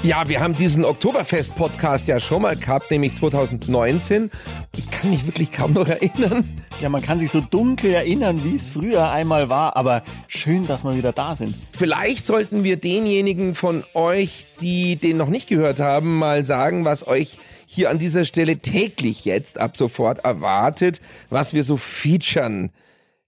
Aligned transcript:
Ja, 0.00 0.28
wir 0.28 0.40
haben 0.40 0.56
diesen 0.56 0.84
Oktoberfest-Podcast 0.84 2.08
ja 2.08 2.18
schon 2.18 2.42
mal 2.42 2.56
gehabt, 2.56 2.90
nämlich 2.90 3.14
2019. 3.14 4.32
Ich 4.76 4.90
kann 4.90 5.10
mich 5.10 5.26
wirklich 5.26 5.52
kaum 5.52 5.74
noch 5.74 5.86
erinnern. 5.86 6.44
Ja, 6.80 6.88
man 6.88 7.00
kann 7.02 7.20
sich 7.20 7.30
so 7.30 7.40
dunkel 7.40 7.92
erinnern, 7.92 8.42
wie 8.42 8.56
es 8.56 8.68
früher 8.68 9.10
einmal 9.10 9.48
war, 9.48 9.76
aber 9.76 10.02
schön, 10.26 10.66
dass 10.66 10.82
wir 10.82 10.96
wieder 10.96 11.12
da 11.12 11.36
sind. 11.36 11.54
Vielleicht 11.72 12.26
sollten 12.26 12.64
wir 12.64 12.78
denjenigen 12.78 13.54
von 13.54 13.84
euch, 13.94 14.46
die 14.60 14.96
den 14.96 15.18
noch 15.18 15.28
nicht 15.28 15.48
gehört 15.48 15.78
haben, 15.78 16.18
mal 16.18 16.44
sagen, 16.44 16.84
was 16.84 17.06
euch 17.06 17.38
hier 17.66 17.88
an 17.88 18.00
dieser 18.00 18.24
Stelle 18.24 18.58
täglich 18.58 19.24
jetzt 19.24 19.58
ab 19.58 19.76
sofort 19.76 20.24
erwartet, 20.24 21.00
was 21.30 21.54
wir 21.54 21.62
so 21.62 21.76
featuren. 21.76 22.70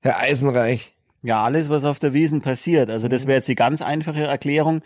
Herr 0.00 0.18
Eisenreich. 0.18 0.93
Ja, 1.24 1.42
alles, 1.42 1.70
was 1.70 1.86
auf 1.86 1.98
der 1.98 2.12
Wiesen 2.12 2.42
passiert. 2.42 2.90
Also 2.90 3.08
das 3.08 3.26
wäre 3.26 3.38
jetzt 3.38 3.48
die 3.48 3.54
ganz 3.54 3.80
einfache 3.80 4.24
Erklärung. 4.24 4.82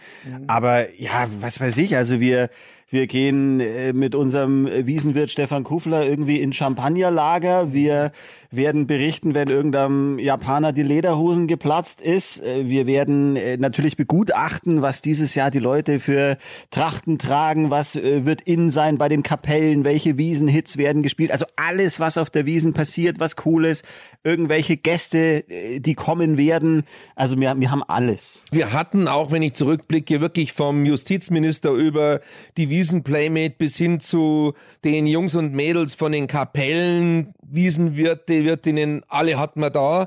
Aber 0.47 0.89
ja, 0.95 1.27
was 1.41 1.61
weiß 1.61 1.77
ich, 1.79 1.97
also 1.97 2.21
wir, 2.21 2.49
wir 2.91 3.07
gehen 3.07 3.61
äh, 3.61 3.93
mit 3.93 4.15
unserem 4.15 4.67
Wiesenwirt 4.67 5.31
Stefan 5.31 5.65
Kufler 5.65 6.07
irgendwie 6.07 6.41
in 6.41 6.53
Champagnerlager. 6.53 7.73
Wir 7.73 8.13
werden 8.51 8.87
berichten, 8.87 9.35
wenn 9.35 9.49
irgendeinem 9.49 10.19
Japaner 10.19 10.73
die 10.73 10.83
Lederhosen 10.83 11.49
geplatzt 11.49 12.01
ist. 12.01 12.43
Äh, 12.43 12.69
Wir 12.69 12.87
werden 12.87 13.37
äh, 13.37 13.59
natürlich 13.59 13.97
begutachten, 13.97 14.81
was 14.81 15.03
dieses 15.03 15.35
Jahr 15.35 15.51
die 15.51 15.59
Leute 15.59 16.01
für 16.01 16.39
Trachten 16.71 17.19
tragen, 17.19 17.71
was 17.71 17.95
äh, 17.95 18.25
wird 18.25 18.41
in 18.43 18.71
sein 18.71 18.97
bei 18.97 19.09
den 19.09 19.23
Kapellen, 19.23 19.85
welche 19.85 20.17
Wiesenhits 20.17 20.79
werden 20.79 21.03
gespielt. 21.03 21.31
Also 21.31 21.45
alles, 21.57 22.01
was 22.01 22.17
auf 22.17 22.31
der 22.31 22.47
Wiesen 22.47 22.73
passiert, 22.73 23.21
was 23.21 23.37
cool 23.45 23.67
ist, 23.67 23.85
irgendwelche 24.25 24.79
Gäste, 24.79 25.45
äh, 25.49 25.81
die 25.81 25.95
kommen 25.95 26.39
werden. 26.39 26.85
Also 27.17 27.39
wir, 27.39 27.55
wir 27.61 27.71
haben 27.71 27.83
alles. 27.83 28.43
Wir 28.51 28.73
hatten 28.73 29.09
auch, 29.09 29.31
wenn 29.31 29.43
ich 29.43 29.53
zurückblicke, 29.53 30.23
wirklich 30.23 30.55
vom 30.55 30.87
Justizminister 30.87 31.73
über 31.73 32.21
die 32.57 32.71
Wiesenplaymate 32.79 33.57
bis 33.59 33.77
hin 33.77 33.99
zu 33.99 34.55
den 34.85 35.09
Jungs 35.09 35.35
und 35.35 35.53
Mädels 35.53 35.97
von 35.97 36.13
den 36.13 36.29
Kapellen, 36.29 37.35
Wiesenwirte, 37.43 38.45
Wirtinnen, 38.45 39.03
alle 39.09 39.37
hatten 39.37 39.59
wir 39.61 39.71
da. 39.71 40.07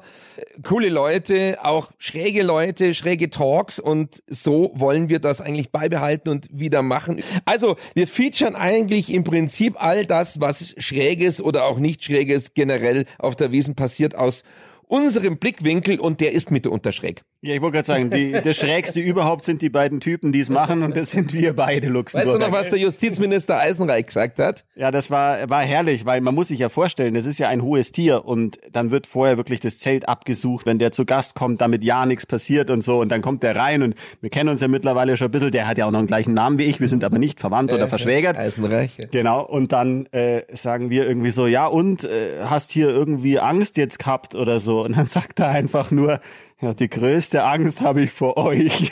Coole 0.64 0.88
Leute, 0.88 1.58
auch 1.64 1.92
schräge 1.98 2.44
Leute, 2.44 2.94
schräge 2.94 3.30
Talks 3.30 3.78
und 3.78 4.24
so 4.28 4.72
wollen 4.74 5.10
wir 5.10 5.20
das 5.20 5.42
eigentlich 5.42 5.72
beibehalten 5.72 6.30
und 6.30 6.48
wieder 6.50 6.82
machen. 6.82 7.22
Also 7.44 7.76
wir 7.94 8.08
featuren 8.08 8.56
eigentlich 8.56 9.12
im 9.12 9.26
Prinzip 9.26 9.76
all 9.76 10.06
das, 10.06 10.40
was 10.40 10.74
schräges 10.78 11.42
oder 11.42 11.66
auch 11.66 11.78
nicht 11.78 12.06
schräges 12.06 12.54
generell 12.54 13.06
auf 13.20 13.36
der 13.36 13.52
Wiesen 13.52 13.76
passiert 13.76 14.16
aus 14.16 14.44
unserem 14.88 15.40
Blickwinkel 15.40 16.00
und 16.00 16.22
der 16.22 16.32
ist 16.32 16.52
mitunter 16.52 16.94
schräg. 16.94 17.24
Ja, 17.44 17.56
ich 17.56 17.62
wollte 17.62 17.78
gerade 17.78 17.88
sagen, 17.88 18.12
die, 18.12 18.34
das 18.34 18.56
Schrägste 18.56 19.00
überhaupt 19.00 19.44
sind 19.44 19.64
die 19.64 19.70
beiden 19.70 20.00
Typen, 20.00 20.32
die 20.32 20.42
es 20.42 20.52
machen 20.52 20.84
und 20.84 20.96
das 20.96 21.10
sind 21.10 21.34
wir 21.34 21.56
beide 21.56 21.88
Weißt 21.88 21.94
Luxemburger. 21.94 22.38
du 22.38 22.46
noch, 22.46 22.52
was 22.52 22.70
der 22.70 22.78
Justizminister 22.78 23.60
Eisenreich 23.60 24.06
gesagt 24.06 24.38
hat? 24.38 24.64
Ja, 24.76 24.92
das 24.92 25.10
war, 25.10 25.50
war 25.50 25.64
herrlich, 25.64 26.06
weil 26.06 26.22
man 26.22 26.36
muss 26.36 26.50
sich 26.50 26.60
ja 26.60 26.70
vorstellen, 26.70 27.16
das 27.16 27.26
ist 27.26 27.40
ja 27.40 27.50
ein 27.50 27.64
hohes 27.64 27.92
Tier 27.92 28.26
und 28.26 28.60
dann 28.72 28.92
wird 28.92 29.08
vorher 29.08 29.38
wirklich 29.38 29.60
das 29.60 29.80
Zelt 29.80 30.08
abgesucht, 30.08 30.68
wenn 30.68 30.78
der 30.78 30.92
zu 30.92 31.04
Gast 31.04 31.34
kommt, 31.34 31.62
damit 31.62 31.84
ja 31.84 32.06
nichts 32.06 32.28
passiert 32.28 32.70
und 32.70 32.84
so 32.84 33.02
und 33.02 33.10
dann 33.10 33.24
kommt 33.24 33.42
der 33.42 33.56
rein 33.56 33.82
und 33.82 33.96
wir 34.22 34.30
kennen 34.30 34.50
uns 34.50 34.62
ja 34.62 34.68
mittlerweile 34.68 35.18
schon 35.18 35.30
ein 35.30 35.32
bisschen, 35.32 35.50
der 35.50 35.68
hat 35.68 35.80
ja 35.80 35.88
auch 35.88 35.92
noch 35.92 36.02
den 36.02 36.08
gleichen 36.08 36.36
Namen 36.36 36.60
wie 36.60 36.66
ich, 36.66 36.80
wir 36.80 36.88
sind 36.88 37.04
aber 37.04 37.18
nicht 37.18 37.40
verwandt 37.40 37.74
oder 37.74 37.88
verschwägert. 37.88 38.38
Eisenreich. 38.38 39.00
ja. 39.00 39.10
Genau, 39.10 39.44
und 39.44 39.72
dann 39.72 40.06
äh, 40.12 40.44
sagen 40.56 40.92
wir 40.92 41.08
irgendwie 41.08 41.32
so, 41.32 41.48
ja 41.48 41.66
und, 41.66 42.04
äh, 42.04 42.44
hast 42.46 42.70
hier 42.70 42.90
irgendwie 42.90 43.40
Angst 43.40 43.78
jetzt 43.78 43.98
gehabt 43.98 44.36
oder 44.36 44.60
so 44.60 44.84
und 44.84 44.96
dann 44.96 45.08
sagt 45.08 45.40
er 45.40 45.48
einfach 45.48 45.90
nur, 45.90 46.22
ja, 46.62 46.74
die 46.74 46.90
größte 46.90 47.44
Angst 47.44 47.82
habe 47.82 48.04
ich 48.04 48.12
vor 48.12 48.38
euch. 48.38 48.92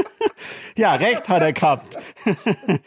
ja, 0.76 0.94
recht 0.94 1.28
hat 1.28 1.42
er 1.42 1.52
gehabt. 1.52 1.98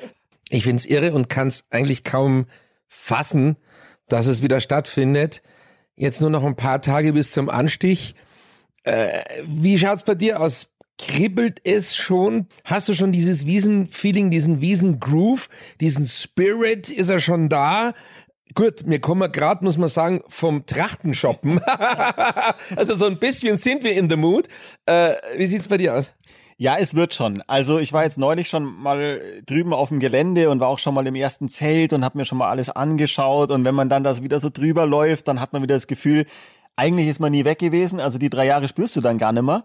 Ich 0.52 0.64
find's 0.64 0.86
irre 0.86 1.14
und 1.14 1.30
kann's 1.30 1.66
eigentlich 1.70 2.04
kaum 2.04 2.48
fassen, 2.88 3.58
dass 4.08 4.26
es 4.26 4.42
wieder 4.42 4.62
stattfindet. 4.62 5.44
Jetzt 5.96 6.22
nur 6.22 6.32
noch 6.32 6.44
ein 6.44 6.56
paar 6.56 6.82
Tage 6.82 7.14
bis 7.14 7.32
zum 7.32 7.50
Anstich. 7.50 8.16
Äh, 8.84 9.20
wie 9.46 9.78
schaut's 9.78 10.02
bei 10.02 10.16
dir 10.16 10.42
aus? 10.42 10.70
Kribbelt 10.98 11.62
es 11.64 11.96
schon? 11.96 12.48
Hast 12.64 12.90
du 12.90 12.94
schon 12.94 13.12
dieses 13.12 13.46
Wiesen-Feeling, 13.46 14.32
diesen 14.32 14.60
Wiesen-Groove, 14.60 15.50
diesen 15.80 16.08
Spirit? 16.08 16.90
Ist 16.90 17.10
er 17.10 17.20
schon 17.20 17.48
da? 17.48 17.94
Gut, 18.56 18.84
wir 18.86 19.00
kommen 19.00 19.32
gerade, 19.32 19.64
muss 19.64 19.78
man 19.78 19.90
sagen, 19.90 20.22
vom 20.28 20.66
Trachtenshoppen. 20.66 21.62
also 22.76 22.96
so 22.96 23.06
ein 23.06 23.18
bisschen 23.18 23.58
sind 23.58 23.84
wir 23.84 23.94
in 23.94 24.10
the 24.10 24.16
mood. 24.16 24.48
Äh, 24.86 25.14
wie 25.38 25.46
sieht's 25.46 25.68
bei 25.68 25.78
dir 25.78 25.96
aus? 25.96 26.12
Ja, 26.58 26.76
es 26.78 26.94
wird 26.96 27.14
schon. 27.14 27.42
Also 27.48 27.78
ich 27.78 27.94
war 27.94 28.04
jetzt 28.04 28.18
neulich 28.18 28.50
schon 28.50 28.66
mal 28.66 29.22
drüben 29.46 29.72
auf 29.72 29.90
dem 29.90 30.00
Gelände 30.00 30.50
und 30.50 30.60
war 30.60 30.68
auch 30.68 30.80
schon 30.80 30.94
mal 30.94 31.08
im 31.08 31.16
ersten 31.16 31.48
Zelt 31.48 31.94
und 31.94 32.04
habe 32.04 32.18
mir 32.18 32.26
schon 32.26 32.38
mal 32.38 32.50
alles 32.50 32.70
angeschaut. 32.70 33.52
Und 33.52 33.64
wenn 33.66 33.76
man 33.76 33.88
dann 33.88 34.04
das 34.04 34.24
wieder 34.24 34.40
so 34.40 34.50
drüber 34.50 34.86
läuft, 34.86 35.28
dann 35.28 35.40
hat 35.40 35.54
man 35.54 35.62
wieder 35.62 35.76
das 35.76 35.88
Gefühl, 35.88 36.26
eigentlich 36.76 37.08
ist 37.08 37.20
man 37.20 37.32
nie 37.32 37.46
weg 37.46 37.60
gewesen. 37.60 38.00
Also 38.00 38.18
die 38.18 38.30
drei 38.30 38.48
Jahre 38.48 38.68
spürst 38.68 38.96
du 38.96 39.02
dann 39.02 39.18
gar 39.18 39.32
nicht 39.32 39.44
mehr. 39.44 39.64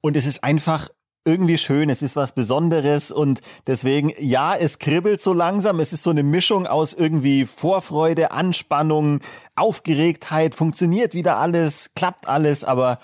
Und 0.00 0.16
es 0.16 0.26
ist 0.26 0.42
einfach 0.42 0.88
irgendwie 1.24 1.56
schön, 1.58 1.88
es 1.88 2.02
ist 2.02 2.16
was 2.16 2.32
Besonderes 2.32 3.10
und 3.10 3.40
deswegen, 3.66 4.12
ja, 4.18 4.54
es 4.54 4.78
kribbelt 4.78 5.22
so 5.22 5.32
langsam, 5.32 5.80
es 5.80 5.92
ist 5.92 6.02
so 6.02 6.10
eine 6.10 6.22
Mischung 6.22 6.66
aus 6.66 6.92
irgendwie 6.92 7.46
Vorfreude, 7.46 8.30
Anspannung, 8.30 9.20
Aufgeregtheit, 9.56 10.54
funktioniert 10.54 11.14
wieder 11.14 11.38
alles, 11.38 11.94
klappt 11.94 12.28
alles, 12.28 12.62
aber 12.62 12.98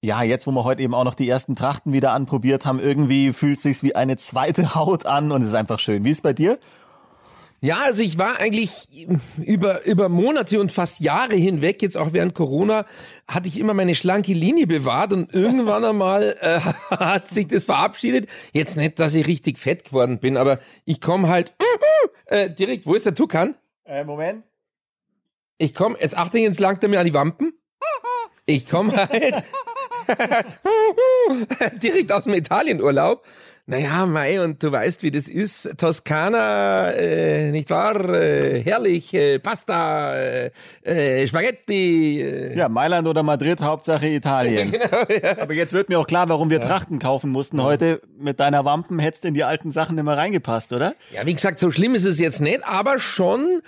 ja, 0.00 0.24
jetzt, 0.24 0.48
wo 0.48 0.50
wir 0.50 0.64
heute 0.64 0.82
eben 0.82 0.94
auch 0.94 1.04
noch 1.04 1.14
die 1.14 1.28
ersten 1.28 1.54
Trachten 1.54 1.92
wieder 1.92 2.12
anprobiert 2.12 2.66
haben, 2.66 2.80
irgendwie 2.80 3.32
fühlt 3.32 3.60
sich's 3.60 3.84
wie 3.84 3.94
eine 3.94 4.16
zweite 4.16 4.74
Haut 4.74 5.06
an 5.06 5.30
und 5.30 5.42
es 5.42 5.48
ist 5.48 5.54
einfach 5.54 5.78
schön. 5.78 6.04
Wie 6.04 6.10
ist 6.10 6.18
es 6.18 6.22
bei 6.22 6.32
dir? 6.32 6.58
Ja, 7.64 7.82
also 7.84 8.02
ich 8.02 8.18
war 8.18 8.40
eigentlich 8.40 9.06
über, 9.38 9.86
über 9.86 10.08
Monate 10.08 10.58
und 10.60 10.72
fast 10.72 10.98
Jahre 10.98 11.36
hinweg, 11.36 11.80
jetzt 11.80 11.96
auch 11.96 12.12
während 12.12 12.34
Corona, 12.34 12.86
hatte 13.28 13.46
ich 13.46 13.56
immer 13.56 13.72
meine 13.72 13.94
schlanke 13.94 14.32
Linie 14.32 14.66
bewahrt 14.66 15.12
und 15.12 15.32
irgendwann 15.32 15.84
einmal 15.84 16.36
äh, 16.40 16.58
hat 16.90 17.30
sich 17.30 17.46
das 17.46 17.62
verabschiedet. 17.62 18.28
Jetzt 18.52 18.76
nicht, 18.76 18.98
dass 18.98 19.14
ich 19.14 19.28
richtig 19.28 19.58
fett 19.58 19.84
geworden 19.84 20.18
bin, 20.18 20.36
aber 20.36 20.58
ich 20.84 21.00
komme 21.00 21.28
halt 21.28 21.54
äh, 22.26 22.50
direkt, 22.50 22.84
wo 22.84 22.94
ist 22.94 23.06
der 23.06 23.14
Tukan? 23.14 23.54
Äh, 23.84 24.02
Moment. 24.02 24.42
Ich 25.56 25.72
komme, 25.72 25.96
jetzt 26.00 26.18
achte 26.18 26.38
ich, 26.38 26.44
jetzt 26.44 26.58
langt 26.58 26.82
er 26.82 26.88
mir 26.88 26.98
an 26.98 27.06
die 27.06 27.14
Wampen. 27.14 27.52
Ich 28.44 28.68
komme 28.68 28.96
halt 28.96 29.44
direkt 31.80 32.10
aus 32.10 32.24
dem 32.24 32.34
Italienurlaub. 32.34 33.24
Naja, 33.64 34.06
Mai, 34.06 34.42
und 34.42 34.60
du 34.60 34.72
weißt, 34.72 35.04
wie 35.04 35.12
das 35.12 35.28
ist. 35.28 35.78
Toskana, 35.78 36.90
äh, 36.94 37.52
nicht 37.52 37.70
wahr? 37.70 38.12
Äh, 38.12 38.60
herrlich, 38.64 39.14
äh, 39.14 39.38
Pasta, 39.38 40.16
äh, 40.16 40.50
äh, 40.82 41.28
Spaghetti. 41.28 42.20
Äh. 42.20 42.58
Ja, 42.58 42.68
Mailand 42.68 43.06
oder 43.06 43.22
Madrid, 43.22 43.60
Hauptsache 43.60 44.08
Italien. 44.08 44.72
Genau, 44.82 45.04
ja. 45.08 45.38
Aber 45.40 45.54
jetzt 45.54 45.72
wird 45.74 45.88
mir 45.90 46.00
auch 46.00 46.06
klar, 46.08 46.28
warum 46.28 46.50
wir 46.50 46.60
Trachten 46.60 46.98
kaufen 46.98 47.30
mussten 47.30 47.62
heute. 47.62 48.02
Mit 48.18 48.40
deiner 48.40 48.64
Wampen 48.64 48.98
hättest 48.98 49.22
du 49.22 49.28
in 49.28 49.34
die 49.34 49.44
alten 49.44 49.70
Sachen 49.70 49.96
immer 49.96 50.16
reingepasst, 50.16 50.72
oder? 50.72 50.94
ja, 51.12 51.24
wie 51.24 51.34
gesagt, 51.34 51.60
so 51.60 51.70
schlimm 51.70 51.94
ist 51.94 52.04
es 52.04 52.18
jetzt 52.18 52.40
nicht, 52.40 52.64
aber 52.64 52.98
schon, 52.98 53.62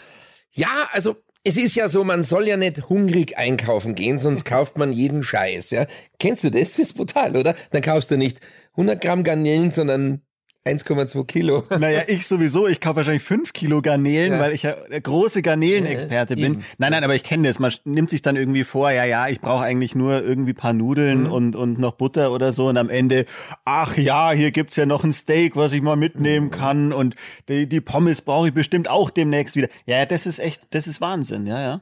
ja, 0.50 0.88
also 0.92 1.16
es 1.44 1.56
ist 1.56 1.74
ja 1.76 1.88
so, 1.88 2.02
man 2.04 2.24
soll 2.24 2.48
ja 2.48 2.56
nicht 2.56 2.88
hungrig 2.88 3.36
einkaufen 3.36 3.94
gehen, 3.94 4.18
sonst 4.18 4.44
kauft 4.44 4.76
man 4.78 4.92
jeden 4.92 5.22
Scheiß, 5.22 5.70
ja. 5.70 5.86
Kennst 6.18 6.42
du 6.42 6.50
das? 6.50 6.70
Das 6.70 6.78
ist 6.80 6.94
brutal, 6.94 7.36
oder? 7.36 7.54
Dann 7.70 7.82
kaufst 7.82 8.10
du 8.10 8.16
nicht 8.16 8.40
100 8.76 9.00
Gramm 9.00 9.24
Garnelen, 9.24 9.70
sondern 9.70 10.22
1,2 10.64 11.26
Kilo. 11.26 11.64
Naja, 11.78 12.02
ich 12.06 12.26
sowieso. 12.26 12.66
Ich 12.68 12.80
kaufe 12.80 12.96
wahrscheinlich 12.96 13.22
fünf 13.22 13.52
Kilo 13.52 13.82
Garnelen, 13.82 14.32
Ja. 14.32 14.38
weil 14.40 14.52
ich 14.52 14.62
ja 14.62 14.74
der 14.90 15.00
große 15.02 15.42
Garnelenexperte 15.42 16.34
Ja, 16.34 16.48
bin. 16.48 16.64
Nein, 16.78 16.92
nein, 16.92 17.04
aber 17.04 17.14
ich 17.14 17.22
kenne 17.22 17.46
das. 17.48 17.58
Man 17.58 17.72
nimmt 17.84 18.08
sich 18.08 18.22
dann 18.22 18.36
irgendwie 18.36 18.64
vor, 18.64 18.90
ja, 18.90 19.04
ja, 19.04 19.28
ich 19.28 19.40
brauche 19.42 19.62
eigentlich 19.62 19.94
nur 19.94 20.22
irgendwie 20.22 20.54
paar 20.54 20.72
Nudeln 20.72 21.24
Mhm. 21.24 21.32
und, 21.32 21.56
und 21.56 21.78
noch 21.78 21.92
Butter 21.96 22.32
oder 22.32 22.52
so. 22.52 22.68
Und 22.68 22.78
am 22.78 22.88
Ende, 22.88 23.26
ach 23.66 23.96
ja, 23.98 24.32
hier 24.32 24.52
gibt's 24.52 24.76
ja 24.76 24.86
noch 24.86 25.04
ein 25.04 25.12
Steak, 25.12 25.54
was 25.54 25.72
ich 25.74 25.82
mal 25.82 25.96
Mhm. 25.96 26.00
mitnehmen 26.00 26.50
kann. 26.50 26.92
Und 26.94 27.14
die, 27.48 27.66
die 27.68 27.80
Pommes 27.82 28.22
brauche 28.22 28.48
ich 28.48 28.54
bestimmt 28.54 28.88
auch 28.88 29.10
demnächst 29.10 29.56
wieder. 29.56 29.68
Ja, 29.84 30.06
das 30.06 30.24
ist 30.24 30.38
echt, 30.38 30.62
das 30.70 30.86
ist 30.86 31.00
Wahnsinn, 31.02 31.46
ja, 31.46 31.60
ja. 31.60 31.80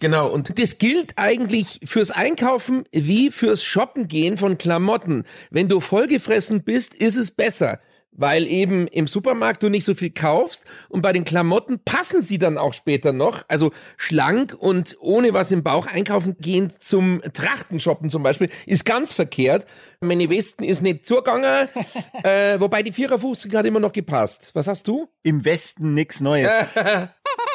Genau, 0.00 0.28
und 0.30 0.58
das 0.58 0.76
gilt 0.78 1.14
eigentlich 1.16 1.80
fürs 1.84 2.10
Einkaufen 2.10 2.84
wie 2.92 3.30
fürs 3.30 3.64
Shoppen 3.64 4.08
gehen 4.08 4.36
von 4.36 4.58
Klamotten. 4.58 5.24
Wenn 5.50 5.68
du 5.68 5.80
vollgefressen 5.80 6.62
bist, 6.64 6.94
ist 6.94 7.16
es 7.16 7.30
besser. 7.30 7.80
Weil 8.12 8.46
eben 8.46 8.86
im 8.88 9.06
Supermarkt 9.06 9.62
du 9.62 9.68
nicht 9.68 9.84
so 9.84 9.94
viel 9.94 10.10
kaufst 10.10 10.64
und 10.88 11.02
bei 11.02 11.12
den 11.12 11.24
Klamotten 11.24 11.80
passen 11.84 12.22
sie 12.22 12.38
dann 12.38 12.58
auch 12.58 12.74
später 12.74 13.12
noch. 13.12 13.44
Also 13.48 13.72
schlank 13.96 14.56
und 14.58 14.96
ohne 15.00 15.32
was 15.32 15.50
im 15.50 15.62
Bauch 15.62 15.86
einkaufen 15.86 16.36
gehen 16.38 16.72
zum 16.78 17.22
Trachtenshoppen 17.32 18.10
zum 18.10 18.22
Beispiel 18.22 18.50
ist 18.66 18.84
ganz 18.84 19.12
verkehrt. 19.12 19.66
Meine 20.00 20.28
Westen 20.30 20.64
ist 20.64 20.82
nicht 20.82 21.06
zugegangen, 21.06 21.68
äh, 22.22 22.58
wobei 22.60 22.82
die 22.82 22.92
54 22.92 23.54
hat 23.54 23.66
immer 23.66 23.80
noch 23.80 23.92
gepasst. 23.92 24.50
Was 24.54 24.66
hast 24.66 24.88
du? 24.88 25.08
Im 25.22 25.44
Westen 25.44 25.94
nix 25.94 26.20
Neues. 26.20 26.50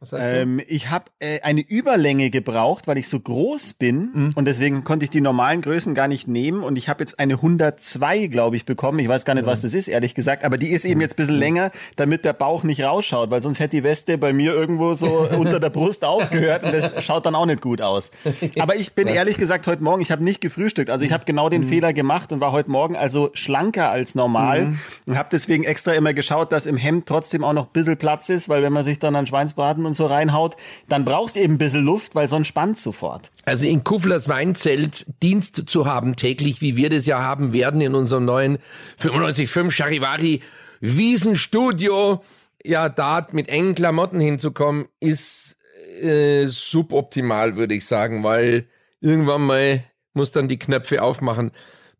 Was 0.00 0.12
hast 0.12 0.24
Ähm, 0.24 0.60
ich 0.66 0.90
habe 0.90 1.06
äh, 1.20 1.40
eine 1.40 1.60
Überlänge 1.60 2.30
gebraucht, 2.30 2.86
weil 2.86 2.98
ich 2.98 3.08
so 3.08 3.18
groß 3.20 3.74
bin 3.74 4.10
Mhm. 4.14 4.30
und 4.34 4.44
deswegen 4.44 4.84
konnte 4.84 5.04
ich 5.04 5.10
die 5.10 5.20
normalen 5.20 5.60
Größen 5.62 5.94
gar 5.94 6.08
nicht 6.08 6.28
nehmen 6.28 6.62
und 6.62 6.76
ich 6.76 6.88
habe 6.88 7.00
jetzt 7.02 7.18
eine 7.18 7.34
102, 7.34 8.26
glaube 8.26 8.56
ich, 8.56 8.64
bekommen. 8.64 8.98
Ich 8.98 9.08
weiß 9.08 9.24
gar 9.24 9.34
nicht, 9.34 9.46
was 9.46 9.60
das 9.60 9.74
ist, 9.74 9.88
ehrlich 9.88 10.14
gesagt, 10.14 10.44
aber 10.44 10.58
die 10.58 10.68
ist 10.70 10.84
eben 10.84 11.00
jetzt 11.00 11.14
ein 11.14 11.16
bisschen 11.16 11.36
länger, 11.36 11.70
damit 11.96 12.24
der 12.24 12.32
Bauch 12.32 12.62
nicht 12.64 12.82
rausschaut, 12.82 13.30
weil 13.30 13.40
sonst 13.42 13.58
hätte 13.60 13.76
die 13.76 13.84
Weste 13.84 14.18
bei 14.18 14.32
mir 14.32 14.52
irgendwo 14.52 14.94
so 14.94 15.26
unter 15.38 15.60
der 15.60 15.70
Brust 15.70 16.04
aufgehört 16.04 16.64
und 16.64 16.72
das 16.74 17.04
schaut 17.04 17.26
dann 17.26 17.34
auch 17.34 17.46
nicht 17.46 17.60
gut 17.60 17.80
aus. 17.80 18.10
Aber 18.58 18.76
ich 18.76 18.92
bin 18.94 19.08
ehrlich 19.08 19.36
gesagt 19.38 19.66
heute 19.66 19.82
Morgen, 19.82 20.02
ich 20.02 20.10
habe 20.10 20.24
nicht 20.24 20.40
gefrühstückt, 20.40 20.90
also 20.90 21.04
ich 21.04 21.12
habe 21.12 21.24
genau 21.24 21.48
den 21.48 21.64
Fehler 21.64 21.92
gemacht 21.92 22.32
und 22.32 22.40
war 22.40 22.52
heute 22.52 22.70
Morgen 22.70 22.96
also 22.96 23.30
schlanker 23.34 23.90
als 23.90 24.14
normal 24.14 24.74
und 25.06 25.16
habe 25.16 25.28
deswegen 25.32 25.64
extra 25.64 25.92
immer 25.92 26.12
geschaut, 26.14 26.52
dass 26.52 26.66
im 26.66 26.76
Hemd 26.76 27.06
trotzdem 27.06 27.44
auch 27.44 27.52
noch 27.52 27.66
ein 27.66 27.72
bisschen 27.72 27.96
Platz 27.96 28.28
ist, 28.28 28.48
weil 28.48 28.62
wenn 28.62 28.72
man 28.72 28.84
sich 28.84 28.98
dann 28.98 29.16
an 29.16 29.26
Schweinsbraten 29.26 29.71
und 29.78 29.94
so 29.94 30.06
reinhaut, 30.06 30.56
dann 30.88 31.04
brauchst 31.04 31.36
du 31.36 31.40
eben 31.40 31.54
ein 31.54 31.58
bisschen 31.58 31.84
Luft, 31.84 32.14
weil 32.14 32.28
sonst 32.28 32.48
spannt 32.48 32.78
sofort. 32.78 33.30
Also 33.44 33.66
in 33.66 33.84
Kuflers 33.84 34.28
Weinzelt 34.28 35.06
Dienst 35.22 35.64
zu 35.66 35.86
haben 35.86 36.16
täglich, 36.16 36.60
wie 36.60 36.76
wir 36.76 36.90
das 36.90 37.06
ja 37.06 37.22
haben 37.22 37.52
werden 37.52 37.80
in 37.80 37.94
unserem 37.94 38.24
neuen 38.24 38.58
95.5 39.00 39.70
Charivari 39.70 40.40
Wiesenstudio, 40.80 42.22
ja, 42.64 42.88
da 42.88 43.26
mit 43.32 43.48
engen 43.48 43.74
Klamotten 43.74 44.20
hinzukommen, 44.20 44.88
ist 45.00 45.56
äh, 46.00 46.46
suboptimal, 46.46 47.56
würde 47.56 47.74
ich 47.74 47.86
sagen, 47.86 48.24
weil 48.24 48.66
irgendwann 49.00 49.42
mal 49.42 49.84
muss 50.14 50.32
dann 50.32 50.48
die 50.48 50.58
Knöpfe 50.58 51.02
aufmachen 51.02 51.52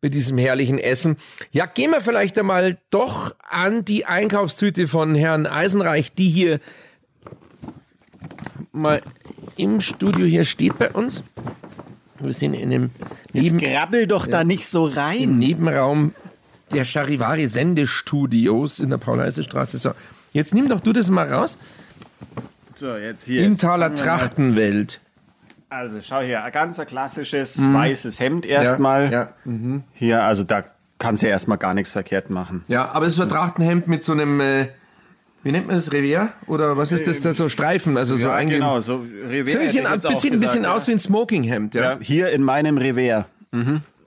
mit 0.03 0.15
diesem 0.15 0.37
herrlichen 0.37 0.79
Essen. 0.79 1.17
Ja, 1.53 1.67
gehen 1.67 1.93
wir 1.93 2.01
vielleicht 2.01 2.39
einmal 2.39 2.79
doch 2.91 3.35
an 3.49 3.85
die 3.85 4.05
Einkaufstüte 4.05 4.89
von 4.89 5.15
Herrn 5.15 5.47
Eisenreich, 5.47 6.13
die 6.13 6.29
hier 6.29 6.61
mal 8.73 9.03
im 9.57 9.81
Studio 9.81 10.27
hier 10.27 10.45
steht 10.45 10.79
bei 10.79 10.91
uns. 10.91 11.23
Wir 12.19 12.35
sind 12.35 12.55
in 12.55 12.73
einem 12.73 12.91
Neben 13.33 13.59
Grabbel 13.59 14.07
doch 14.07 14.27
da 14.27 14.45
nicht 14.45 14.69
so 14.69 14.87
im 14.87 14.93
rein. 14.95 15.39
Nebenraum 15.39 16.15
der 16.73 16.85
Charivari 16.85 17.47
Sendestudios 17.49 18.81
in 18.81 18.91
der 18.91 18.99
Paul-Heise-Straße. 18.99 19.79
So, 19.79 19.93
jetzt 20.33 20.55
nimm 20.55 20.69
doch 20.69 20.81
du 20.81 20.93
das 20.93 21.11
mal 21.11 21.33
raus. 21.33 21.59
So, 22.75 22.97
jetzt 22.97 23.25
hier. 23.25 23.45
Intaler 23.45 23.95
Trachtenwelt. 23.95 25.01
Also 25.69 26.01
schau 26.03 26.21
hier, 26.21 26.45
ein 26.45 26.53
ganz 26.53 26.79
klassisches 26.85 27.61
weißes 27.61 28.21
Hemd 28.21 28.47
erstmal. 28.47 29.07
Mhm. 29.07 29.13
Ja, 29.13 29.21
ja. 29.81 29.83
Hier, 29.95 30.25
also 30.25 30.45
da 30.45 30.65
kannst 30.99 31.23
du 31.23 31.27
ja 31.27 31.33
erstmal 31.33 31.59
gar 31.59 31.75
nichts 31.75 31.91
verkehrt 31.93 32.31
machen. 32.31 32.65
ja, 32.69 32.91
aber 32.93 33.07
es 33.07 33.15
ist 33.15 33.21
ein 33.21 33.29
Trachtenhemd 33.29 33.89
mit 33.89 34.05
so 34.05 34.13
einem, 34.13 34.41
äh, 34.41 34.69
wie 35.43 35.53
nennt 35.53 35.67
man 35.67 35.77
das, 35.77 35.93
Revier? 35.93 36.33
Oder 36.47 36.77
was 36.77 36.93
ist 36.93 37.07
das 37.07 37.21
da, 37.21 37.33
so 37.33 37.49
Streifen, 37.49 37.97
also 37.97 38.17
so 38.17 38.29
ja, 38.29 38.41
genau, 38.43 38.81
so 38.81 39.05
Revier. 39.29 39.53
So 39.53 39.59
ein 39.59 39.65
bisschen, 39.65 39.87
ein 39.87 40.01
bisschen, 40.01 40.35
ein 40.35 40.41
bisschen 40.41 40.61
gesagt, 40.61 40.67
aus 40.67 40.89
wie 40.89 40.93
ein 40.93 40.99
Smokinghemd, 40.99 41.75
ja. 41.75 41.83
ja. 41.83 41.93
ja, 41.93 41.99
hier 42.01 42.31
in 42.31 42.43
meinem 42.43 42.79
Revier. 42.79 43.27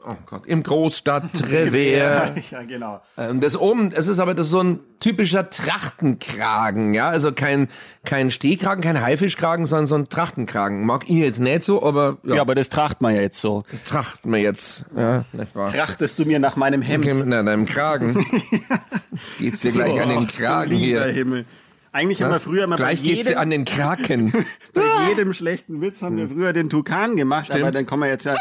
Oh 0.07 0.15
Gott, 0.27 0.45
im 0.45 0.61
Großstadtrevier. 0.61 2.35
ja, 2.51 2.63
genau. 2.63 3.01
Ähm, 3.17 3.39
Das 3.39 3.57
oben, 3.59 3.91
es 3.91 4.07
ist 4.07 4.19
aber 4.19 4.33
das 4.35 4.47
ist 4.47 4.51
so 4.51 4.61
ein 4.61 4.79
typischer 4.99 5.49
Trachtenkragen, 5.49 6.93
ja, 6.93 7.09
also 7.09 7.31
kein 7.31 7.69
kein 8.05 8.29
Stehkragen, 8.29 8.83
kein 8.83 9.01
Haifischkragen, 9.01 9.65
sondern 9.65 9.87
so 9.87 9.95
ein 9.95 10.09
Trachtenkragen. 10.09 10.85
Mag 10.85 11.09
ich 11.09 11.15
jetzt 11.17 11.39
nicht 11.39 11.63
so, 11.63 11.81
aber 11.83 12.17
ja, 12.23 12.35
Ja, 12.35 12.41
aber 12.41 12.53
das 12.55 12.69
tracht 12.69 13.01
man 13.01 13.15
ja 13.15 13.21
jetzt 13.21 13.41
so. 13.41 13.63
das 13.71 13.83
trachten 13.83 14.31
wir 14.31 14.39
jetzt, 14.39 14.85
ja, 14.95 15.25
nicht 15.33 15.55
wahr? 15.55 15.71
Trachtest 15.71 16.19
du 16.19 16.25
mir 16.25 16.37
nach 16.39 16.55
meinem 16.55 16.81
Hemd? 16.83 17.05
Okay, 17.05 17.15
mit 17.23 17.31
deinem 17.33 17.65
Kragen. 17.65 18.23
Jetzt 19.11 19.37
geht's 19.37 19.61
dir 19.61 19.71
gleich 19.71 20.01
an 20.01 20.09
den 20.09 20.27
Kragen 20.27 20.71
Lieber 20.71 21.05
hier. 21.05 21.13
Himmel. 21.13 21.45
Eigentlich 21.93 22.21
haben 22.21 22.29
wir 22.31 22.35
Was? 22.35 22.43
früher 22.43 22.67
mal 22.67 22.75
gleich 22.75 22.99
bei 23.01 23.07
geht's 23.07 23.23
dir 23.23 23.29
jedem, 23.29 23.41
an 23.41 23.49
den 23.49 23.63
Kraken. 23.65 24.33
bei 24.73 24.81
jedem 25.07 25.33
schlechten 25.33 25.79
Witz 25.81 26.01
haben 26.01 26.17
wir 26.17 26.27
früher 26.27 26.51
den 26.51 26.69
Tukan 26.69 27.15
gemacht, 27.15 27.49
aber 27.51 27.71
dann 27.71 27.85
kommen 27.85 28.03
wir 28.03 28.09
jetzt 28.09 28.25
ja. 28.25 28.33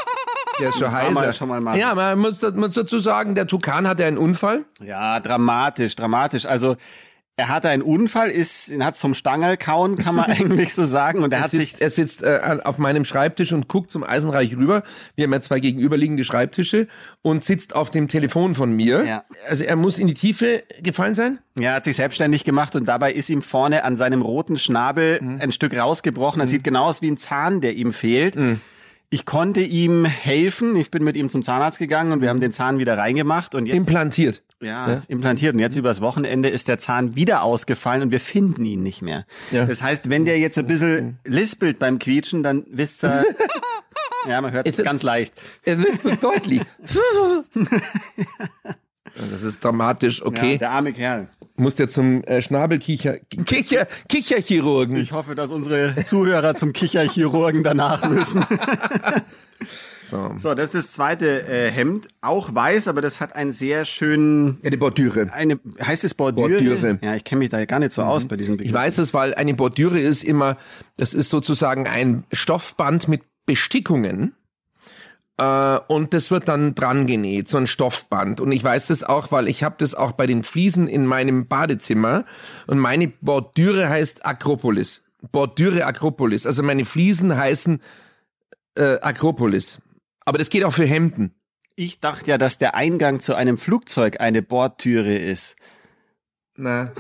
Der 0.61 0.69
ist 0.69 0.79
schon 0.79 0.93
heiser. 0.93 1.33
schon 1.33 1.49
mal 1.49 1.61
machen. 1.61 1.79
ja, 1.79 1.95
man 1.95 2.19
muss, 2.19 2.41
muss 2.55 2.75
dazu 2.75 2.99
sagen, 2.99 3.35
der 3.35 3.47
Tukan 3.47 3.87
hatte 3.89 4.05
einen 4.05 4.19
Unfall. 4.19 4.65
Ja, 4.83 5.21
dramatisch, 5.21 5.95
dramatisch. 5.97 6.47
Also 6.47 6.77
er 7.37 7.49
hatte 7.49 7.69
einen 7.69 7.83
Unfall, 7.83 8.31
ist, 8.31 8.69
ihn 8.69 8.85
hat's 8.85 9.01
vom 9.01 9.13
Stangerl 9.13 9.57
kauen, 9.57 9.97
kann 9.97 10.15
man 10.15 10.27
eigentlich 10.31 10.73
so 10.73 10.85
sagen. 10.85 11.25
Und 11.25 11.33
er 11.33 11.39
Er 11.39 11.45
hat 11.45 11.51
sich 11.51 11.71
sitzt, 11.71 11.83
er 11.83 11.91
sitzt 11.91 12.23
äh, 12.23 12.59
auf 12.63 12.79
meinem 12.79 13.05
Schreibtisch 13.05 13.53
und 13.53 13.67
guckt 13.67 13.91
zum 13.91 14.05
Eisenreich 14.05 14.57
rüber. 14.57 14.85
Wir 15.17 15.25
haben 15.25 15.33
ja 15.33 15.41
zwei 15.41 15.59
gegenüberliegende 15.59 16.23
Schreibtische 16.23 16.87
und 17.23 17.43
sitzt 17.43 17.75
auf 17.75 17.91
dem 17.91 18.07
Telefon 18.07 18.55
von 18.55 18.71
mir. 18.71 19.05
Ja. 19.05 19.25
Also 19.49 19.65
er 19.65 19.75
muss 19.75 19.99
in 19.99 20.07
die 20.07 20.15
Tiefe 20.15 20.63
gefallen 20.81 21.17
sein. 21.17 21.41
Ja, 21.59 21.71
er 21.71 21.75
hat 21.77 21.85
sich 21.85 21.97
selbstständig 21.97 22.45
gemacht 22.45 22.77
und 22.77 22.85
dabei 22.85 23.13
ist 23.13 23.29
ihm 23.31 23.43
vorne 23.43 23.83
an 23.83 23.97
seinem 23.97 24.23
roten 24.23 24.57
Schnabel 24.57 25.19
Mhm. 25.21 25.41
ein 25.41 25.51
Stück 25.51 25.77
rausgebrochen. 25.77 26.39
Das 26.39 26.51
sieht 26.51 26.63
genau 26.63 26.85
aus 26.85 27.03
wie 27.03 27.11
ein 27.11 27.17
Zahn, 27.17 27.61
der 27.61 27.75
ihm 27.75 27.93
fehlt. 27.93 28.37
Mhm. 28.37 28.61
Ich 29.11 29.25
konnte 29.27 29.61
ihm 29.61 30.05
helfen. 30.05 30.75
Ich 30.77 30.91
bin 30.91 31.05
mit 31.05 31.17
ihm 31.17 31.29
zum 31.29 31.43
Zahnarzt 31.43 31.79
gegangen 31.79 32.11
und 32.13 32.21
wir 32.21 32.31
haben 32.31 32.41
den 32.41 32.51
Zahn 32.51 32.79
wieder 32.79 32.99
reingemacht 32.99 33.55
und 33.55 33.67
jetzt 33.67 33.77
Implantiert. 33.77 34.43
ja, 34.61 35.03
implantiert. 35.07 35.55
Und 35.55 35.61
jetzt 35.61 35.77
übers 35.77 36.01
Wochenende 36.01 36.49
ist 36.49 36.67
der 36.67 36.79
Zahn 36.79 37.15
wieder 37.15 37.43
ausgefallen 37.43 38.03
und 38.03 38.11
wir 38.11 38.19
finden 38.21 38.65
ihn 38.65 38.83
nicht 38.83 39.03
mehr. 39.03 39.25
Ja. 39.53 39.67
Das 39.67 39.83
heißt, 39.83 40.11
wenn 40.11 40.25
der 40.25 40.39
jetzt 40.39 40.59
ein 40.59 40.67
bisschen 40.67 41.19
lispelt 41.25 41.79
beim 41.79 41.99
Quietschen, 42.01 42.43
dann 42.43 42.65
wisst 42.69 43.05
ihr, 43.05 43.25
ja, 44.29 44.41
man 44.41 44.51
hört 44.51 44.67
es 44.67 44.77
ganz 44.79 45.03
leicht. 45.05 45.35
Er 45.63 45.79
wird 45.79 45.99
deutlich. 46.23 46.63
Das 49.31 49.45
ist 49.45 49.63
dramatisch. 49.63 50.23
Okay, 50.25 50.53
Ja, 50.53 50.59
der 50.59 50.71
arme 50.73 50.93
Kerl. 50.93 51.29
Muss 51.57 51.75
der 51.75 51.89
zum 51.89 52.23
äh, 52.25 52.43
Schnabelkicher, 52.43 53.19
Kicher, 53.47 53.87
Kicherchirurgen. 54.09 54.97
Ich 54.97 55.13
hoffe, 55.13 55.35
dass 55.35 55.53
unsere 55.53 55.95
Zuhörer 56.05 56.55
zum 56.55 56.73
Kicherchirurgen 56.73 57.63
danach 57.63 58.09
müssen. 58.09 58.45
So. 60.03 60.33
So, 60.37 60.55
das 60.55 60.75
ist 60.75 60.89
das 60.89 60.93
zweite 60.93 61.49
äh, 61.49 61.71
Hemd, 61.71 62.09
auch 62.21 62.55
weiß, 62.55 62.89
aber 62.89 63.01
das 63.01 63.21
hat 63.21 63.35
einen 63.35 63.53
sehr 63.53 63.87
schönen, 63.87 64.59
Ja, 64.63 64.69
die 64.69 64.77
Bordüre. 64.77 65.29
eine, 65.33 65.59
heißt 65.83 66.05
es 66.05 66.13
Bordüre? 66.13 66.51
Bordüre. 66.51 66.99
Ja, 67.03 67.15
ich 67.15 67.25
kenne 67.25 67.39
mich 67.39 67.49
da 67.49 67.65
gar 67.65 67.79
nicht 67.79 67.95
so 67.95 68.03
aus 68.03 68.27
bei 68.27 68.37
diesem 68.37 68.59
Begriff. 68.59 68.69
Ich 68.69 68.75
weiß 68.75 68.99
es, 68.99 69.15
weil 69.15 69.35
eine 69.35 69.55
Bordüre 69.55 69.99
ist 69.99 70.23
immer, 70.23 70.59
das 70.99 71.15
ist 71.15 71.31
sozusagen 71.31 71.87
ein 71.87 72.25
Stoffband 72.33 73.09
mit 73.09 73.23
Bestickungen. 73.47 74.35
Äh, 75.37 75.79
und 75.89 76.15
das 76.15 76.31
wird 76.31 76.49
dann 76.49 76.75
dran 76.75 77.07
genäht, 77.07 77.49
so 77.49 77.57
ein 77.57 77.67
Stoffband. 77.67 78.41
Und 78.41 78.53
ich 78.53 78.63
weiß 78.63 78.89
das 78.89 79.03
auch, 79.05 79.33
weil 79.33 79.49
ich 79.49 79.63
habe 79.63 79.77
das 79.79 79.95
auch 79.95 80.13
bei 80.13 80.27
den 80.27 80.43
Fliesen 80.43 80.87
in 80.87 81.07
meinem 81.07 81.49
Badezimmer. 81.49 82.25
Und 82.67 82.79
meine 82.79 83.09
Bordüre 83.09 83.89
heißt 83.89 84.25
Akropolis. 84.25 85.03
Bordüre 85.33 85.87
Akropolis. 85.87 86.47
Also 86.47 86.63
meine 86.63 86.85
Fliesen 86.85 87.37
heißen 87.37 87.81
äh, 88.77 89.01
Akropolis. 89.01 89.79
Aber 90.25 90.39
das 90.39 90.51
geht 90.51 90.65
auch 90.65 90.73
für 90.73 90.87
Hemden. 90.87 91.35
Ich 91.77 91.99
dachte 92.01 92.31
ja, 92.31 92.39
dass 92.39 92.57
der 92.59 92.75
Eingang 92.77 93.19
zu 93.21 93.35
einem 93.35 93.59
Flugzeug 93.59 94.21
eine 94.21 94.43
Bordtüre 94.43 95.17
ist. 95.17 95.57
Na, 96.57 96.93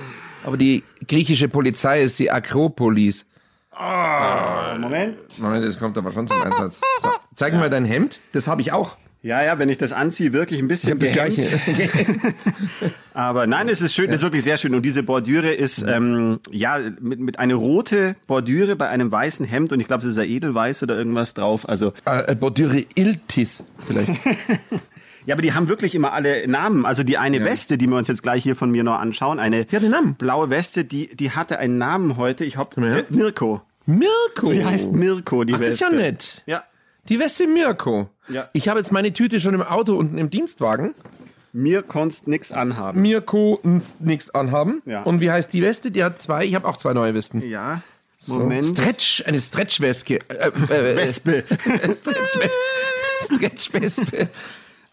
aber 0.42 0.56
die 0.56 0.82
griechische 1.06 1.48
Polizei 1.48 2.02
ist 2.02 2.18
die 2.18 2.32
Akropolis. 2.32 3.26
Moment. 3.72 5.38
Moment, 5.38 5.64
das 5.64 5.78
kommt 5.78 5.96
aber 5.96 6.10
schon 6.10 6.26
zum 6.26 6.42
Einsatz. 6.42 6.80
So, 7.02 7.08
zeig 7.34 7.52
mir 7.52 7.60
mal 7.60 7.70
dein 7.70 7.84
Hemd. 7.84 8.20
Das 8.32 8.46
habe 8.48 8.60
ich 8.60 8.72
auch. 8.72 8.96
Ja, 9.22 9.42
ja, 9.42 9.58
wenn 9.58 9.70
ich 9.70 9.78
das 9.78 9.92
anziehe, 9.92 10.34
wirklich 10.34 10.60
ein 10.60 10.68
bisschen 10.68 10.98
Das 10.98 11.10
gehemmt. 11.12 11.36
gleiche. 11.38 11.58
Aber 13.14 13.46
nein, 13.46 13.68
es 13.68 13.80
ist 13.80 13.94
schön, 13.94 14.10
es 14.10 14.16
ist 14.16 14.22
wirklich 14.22 14.44
sehr 14.44 14.58
schön. 14.58 14.74
Und 14.74 14.82
diese 14.82 15.02
Bordüre 15.02 15.50
ist 15.52 15.82
ähm, 15.88 16.40
ja 16.50 16.78
mit, 17.00 17.20
mit 17.20 17.38
eine 17.38 17.54
rote 17.54 18.16
Bordüre 18.26 18.76
bei 18.76 18.88
einem 18.88 19.10
weißen 19.10 19.46
Hemd 19.46 19.72
und 19.72 19.80
ich 19.80 19.86
glaube, 19.86 20.02
es 20.02 20.10
ist 20.10 20.16
ja 20.18 20.24
edelweiß 20.24 20.82
oder 20.82 20.96
irgendwas 20.96 21.32
drauf. 21.34 21.66
Also 21.68 21.92
äh, 22.04 22.34
Bordüre 22.34 22.84
Iltis 22.94 23.64
vielleicht. 23.86 24.10
ja, 25.26 25.34
aber 25.34 25.42
die 25.42 25.54
haben 25.54 25.68
wirklich 25.68 25.94
immer 25.94 26.12
alle 26.12 26.46
Namen. 26.46 26.84
Also 26.84 27.02
die 27.02 27.16
eine 27.16 27.42
Weste, 27.44 27.78
die 27.78 27.86
wir 27.86 27.96
uns 27.96 28.08
jetzt 28.08 28.22
gleich 28.22 28.42
hier 28.42 28.56
von 28.56 28.70
mir 28.70 28.84
noch 28.84 28.98
anschauen, 29.00 29.38
eine 29.38 29.66
Ja, 29.70 29.80
blaue 30.18 30.50
Weste, 30.50 30.84
die 30.84 31.14
die 31.16 31.30
hatte 31.30 31.58
einen 31.58 31.78
Namen 31.78 32.16
heute. 32.18 32.44
Ich 32.44 32.58
hoffe, 32.58 32.80
Ja. 32.84 33.02
Mirko. 33.08 33.62
Mirko. 33.86 34.48
Sie 34.50 34.64
heißt 34.64 34.92
Mirko, 34.92 35.44
die 35.44 35.54
Ach, 35.54 35.58
das 35.58 35.68
ist 35.68 35.80
Weste. 35.80 35.96
ja 35.96 36.02
nett. 36.02 36.42
Ja. 36.46 36.64
Die 37.08 37.18
Weste 37.18 37.46
Mirko. 37.46 38.08
Ja. 38.28 38.48
Ich 38.52 38.68
habe 38.68 38.80
jetzt 38.80 38.90
meine 38.92 39.12
Tüte 39.12 39.38
schon 39.40 39.54
im 39.54 39.62
Auto 39.62 39.96
unten 39.96 40.16
im 40.18 40.30
Dienstwagen. 40.30 40.94
Mir 41.52 41.82
konntest 41.82 42.26
nix 42.26 42.50
anhaben. 42.50 43.00
Mirko 43.00 43.60
nichts 44.00 44.30
anhaben. 44.30 44.82
Ja. 44.86 45.02
Und 45.02 45.20
wie 45.20 45.30
heißt 45.30 45.52
die 45.52 45.62
Weste? 45.62 45.90
Die 45.90 46.02
hat 46.02 46.20
zwei. 46.20 46.44
Ich 46.44 46.54
habe 46.54 46.66
auch 46.66 46.76
zwei 46.76 46.94
neue 46.94 47.14
Westen. 47.14 47.40
Ja. 47.40 47.82
So. 48.18 48.38
Moment. 48.38 48.64
Stretch, 48.64 49.22
eine 49.26 49.40
Stretchwespe. 49.40 50.18
Äh, 50.28 50.48
äh, 50.48 50.96
Wespe. 50.96 51.44
Stretchwespe. 51.62 52.50
Stretchwespe. 53.22 54.28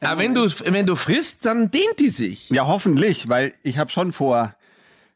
Aber 0.02 0.22
wenn 0.22 0.36
du, 0.36 0.50
wenn 0.66 0.86
du 0.86 0.96
frisst, 0.96 1.46
dann 1.46 1.72
dehnt 1.72 2.00
die 2.00 2.10
sich. 2.10 2.50
Ja, 2.50 2.68
hoffentlich, 2.68 3.30
weil 3.30 3.54
ich 3.64 3.78
habe 3.78 3.90
schon 3.92 4.12
vor, 4.12 4.56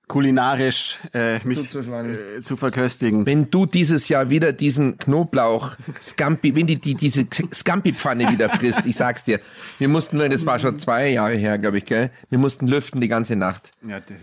kulinarisch 0.08 1.00
äh, 1.14 1.40
mich 1.46 1.58
Zuzuschlagen. 1.58 2.16
äh, 2.38 2.42
zu 2.42 2.58
verköstigen. 2.58 3.26
Wenn 3.26 3.50
du 3.50 3.66
dieses 3.66 4.08
Jahr 4.08 4.30
wieder 4.30 4.54
diesen 4.54 4.98
Knoblauch 4.98 5.76
Scampi, 6.02 6.56
wenn 6.56 6.68
die, 6.68 6.78
die 6.78 6.96
diese 6.96 7.26
Scampi-Pfanne 7.54 8.32
wieder 8.32 8.50
frisst, 8.50 8.86
ich 8.86 8.96
sag's 8.96 9.24
dir, 9.24 9.40
wir 9.80 9.88
mussten, 9.88 10.20
das 10.20 10.46
war 10.46 10.60
schon 10.60 10.78
zwei 10.80 11.10
Jahre 11.10 11.36
her, 11.36 11.58
glaube 11.58 11.80
ich, 11.80 11.86
gell? 11.86 12.12
Wir 12.30 12.38
mussten 12.40 12.68
lüften 12.68 13.02
die 13.02 13.08
ganze 13.08 13.36
Nacht. 13.36 13.72
Ja, 13.88 14.00
die, 14.00 14.14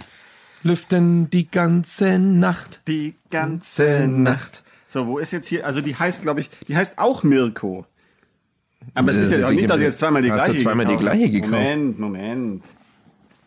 Lüften 0.65 1.29
die 1.31 1.51
ganze 1.51 2.19
Nacht. 2.21 2.83
die 2.87 3.15
ganze 3.31 4.07
Nacht. 4.07 4.63
So, 4.87 5.07
wo 5.07 5.19
ist 5.19 5.33
jetzt 5.33 5.49
hier? 5.49 5.67
Also 5.67 5.81
die 5.81 5.97
heißt, 5.97 6.23
glaube 6.23 6.41
ich, 6.43 6.51
die 6.69 6.77
heißt 6.77 6.99
auch 6.99 7.23
Mirko. 7.25 7.87
Aber 8.95 9.11
es 9.11 9.17
ist 9.17 9.33
ja 9.33 9.47
auch 9.47 9.51
nicht, 9.51 9.69
dass 9.69 9.79
ich 9.79 9.85
jetzt 9.87 9.99
zweimal 9.99 10.23
die 10.23 10.31
hast 10.31 10.43
du 10.47 10.53
gleiche 10.53 10.65
zweimal 10.65 10.87
die 10.87 10.97
gleiche 10.97 11.31
gekauft? 11.31 11.53
Moment, 11.53 11.99
Moment. 11.99 12.65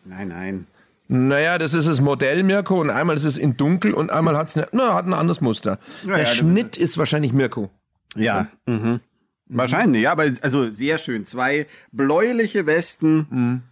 Nein, 0.04 0.28
nein. 0.28 0.66
Naja, 1.08 1.58
das 1.58 1.72
ist 1.72 1.86
das 1.86 2.00
Modell 2.00 2.42
Mirko 2.42 2.80
und 2.80 2.90
einmal 2.90 3.16
ist 3.16 3.24
es 3.24 3.38
in 3.38 3.56
dunkel 3.56 3.94
und 3.94 4.10
einmal 4.10 4.36
hat's 4.36 4.56
ne, 4.56 4.66
na, 4.72 4.94
hat 4.94 5.06
ein 5.06 5.14
anderes 5.14 5.40
Muster. 5.40 5.78
Ja, 6.04 6.16
Der 6.16 6.26
Schnitt 6.26 6.76
ist 6.76 6.98
wahrscheinlich 6.98 7.32
Mirko. 7.32 7.70
Ja. 8.16 8.48
Mhm. 8.66 9.00
Wahrscheinlich, 9.48 10.02
ja, 10.02 10.12
aber 10.12 10.24
also 10.40 10.70
sehr 10.70 10.98
schön. 10.98 11.24
Zwei 11.24 11.66
bläuliche 11.92 12.66
Westen 12.66 13.62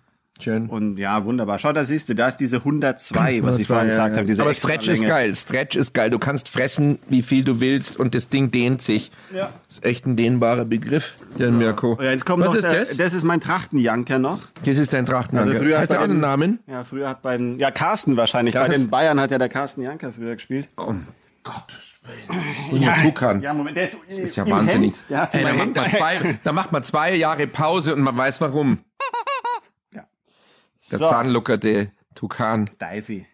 Schön. 0.41 0.69
und 0.69 0.99
ja, 0.99 1.25
wunderbar. 1.25 1.59
Schau, 1.61 1.73
da 1.73 1.85
siehst 1.85 2.09
du, 2.09 2.15
da 2.15 2.27
ist 2.29 2.39
diese 2.39 2.57
102, 2.57 3.43
was 3.45 3.59
ich 3.59 3.69
vorhin 3.69 3.89
gesagt 3.89 4.17
habe. 4.17 4.27
Diese 4.27 4.43
Aber 4.43 4.53
Stretch 4.53 4.89
ist 4.89 5.07
geil. 5.07 5.33
Stretch 5.35 5.77
ist 5.77 5.95
geil. 5.95 6.11
Du 6.11 6.19
kannst 6.19 6.49
fressen, 6.49 6.99
wie 7.09 7.23
viel 7.23 7.45
du 7.45 7.61
willst 7.61 7.97
und 7.99 8.15
das 8.17 8.29
Ding 8.31 8.51
dehnt 8.51 8.83
sich. 8.83 9.13
Ja. 9.33 9.51
ist 9.69 9.85
echt 9.85 10.07
ein 10.07 10.17
dehnbarer 10.17 10.65
Begriff, 10.65 11.15
der 11.39 11.51
Mirko. 11.53 11.97
Ja, 12.03 12.11
jetzt 12.11 12.27
kommt 12.27 12.43
Was 12.43 12.51
noch 12.51 12.57
ist 12.57 12.65
der, 12.65 12.81
das? 12.81 12.97
Das 12.97 13.15
ist 13.15 13.23
mein 13.23 13.41
Trachtenjanker 13.41 14.19
noch. 14.19 14.41
Das 14.65 14.77
ist 14.77 14.93
dein 14.93 15.07
Trachtenanker. 15.07 15.51
Also 15.53 15.63
früher 15.63 15.79
heißt 15.79 15.93
der 15.93 15.99
bei 15.99 16.05
auch 16.05 16.09
einen 16.11 16.21
Namen? 16.21 16.59
Ja, 16.67 16.83
früher 16.83 17.09
hat 17.09 17.23
bei 17.23 17.37
den, 17.37 17.61
ja, 17.61 17.71
Carsten 17.71 18.17
wahrscheinlich. 18.17 18.55
Bei 18.55 18.67
Carsten. 18.67 18.85
den 18.87 18.91
Bayern 18.91 19.21
hat 19.21 19.31
ja 19.31 19.39
der 19.39 19.49
Carsten 19.49 19.83
Janker 19.83 20.13
früher 20.13 20.35
gespielt. 20.35 20.69
Um 20.77 21.07
Gottes 21.45 22.01
Willen. 22.03 22.83
Ja, 22.83 22.95
Tukan. 23.03 23.41
Ja, 23.41 23.55
Moment, 23.55 23.77
der 23.77 23.85
ist, 23.89 23.99
Das 24.09 24.19
ist 24.19 24.35
ja 24.37 24.49
wahnsinnig. 24.51 24.95
Hemd. 25.09 25.35
Ey, 25.35 25.45
da, 25.45 25.53
macht 25.53 25.61
Hemd. 25.61 25.77
man 25.77 25.91
zwei, 25.93 26.39
da 26.43 26.53
macht 26.53 26.73
man 26.73 26.83
zwei 26.83 27.15
Jahre 27.15 27.47
Pause 27.47 27.95
und 27.95 28.03
man 28.03 28.17
weiß 28.17 28.41
warum. 28.41 28.79
Der 30.99 31.07
So. 31.07 31.13
zahnlockerte 31.13 31.91
Tukan. 32.15 32.71
Divey. 32.81 33.27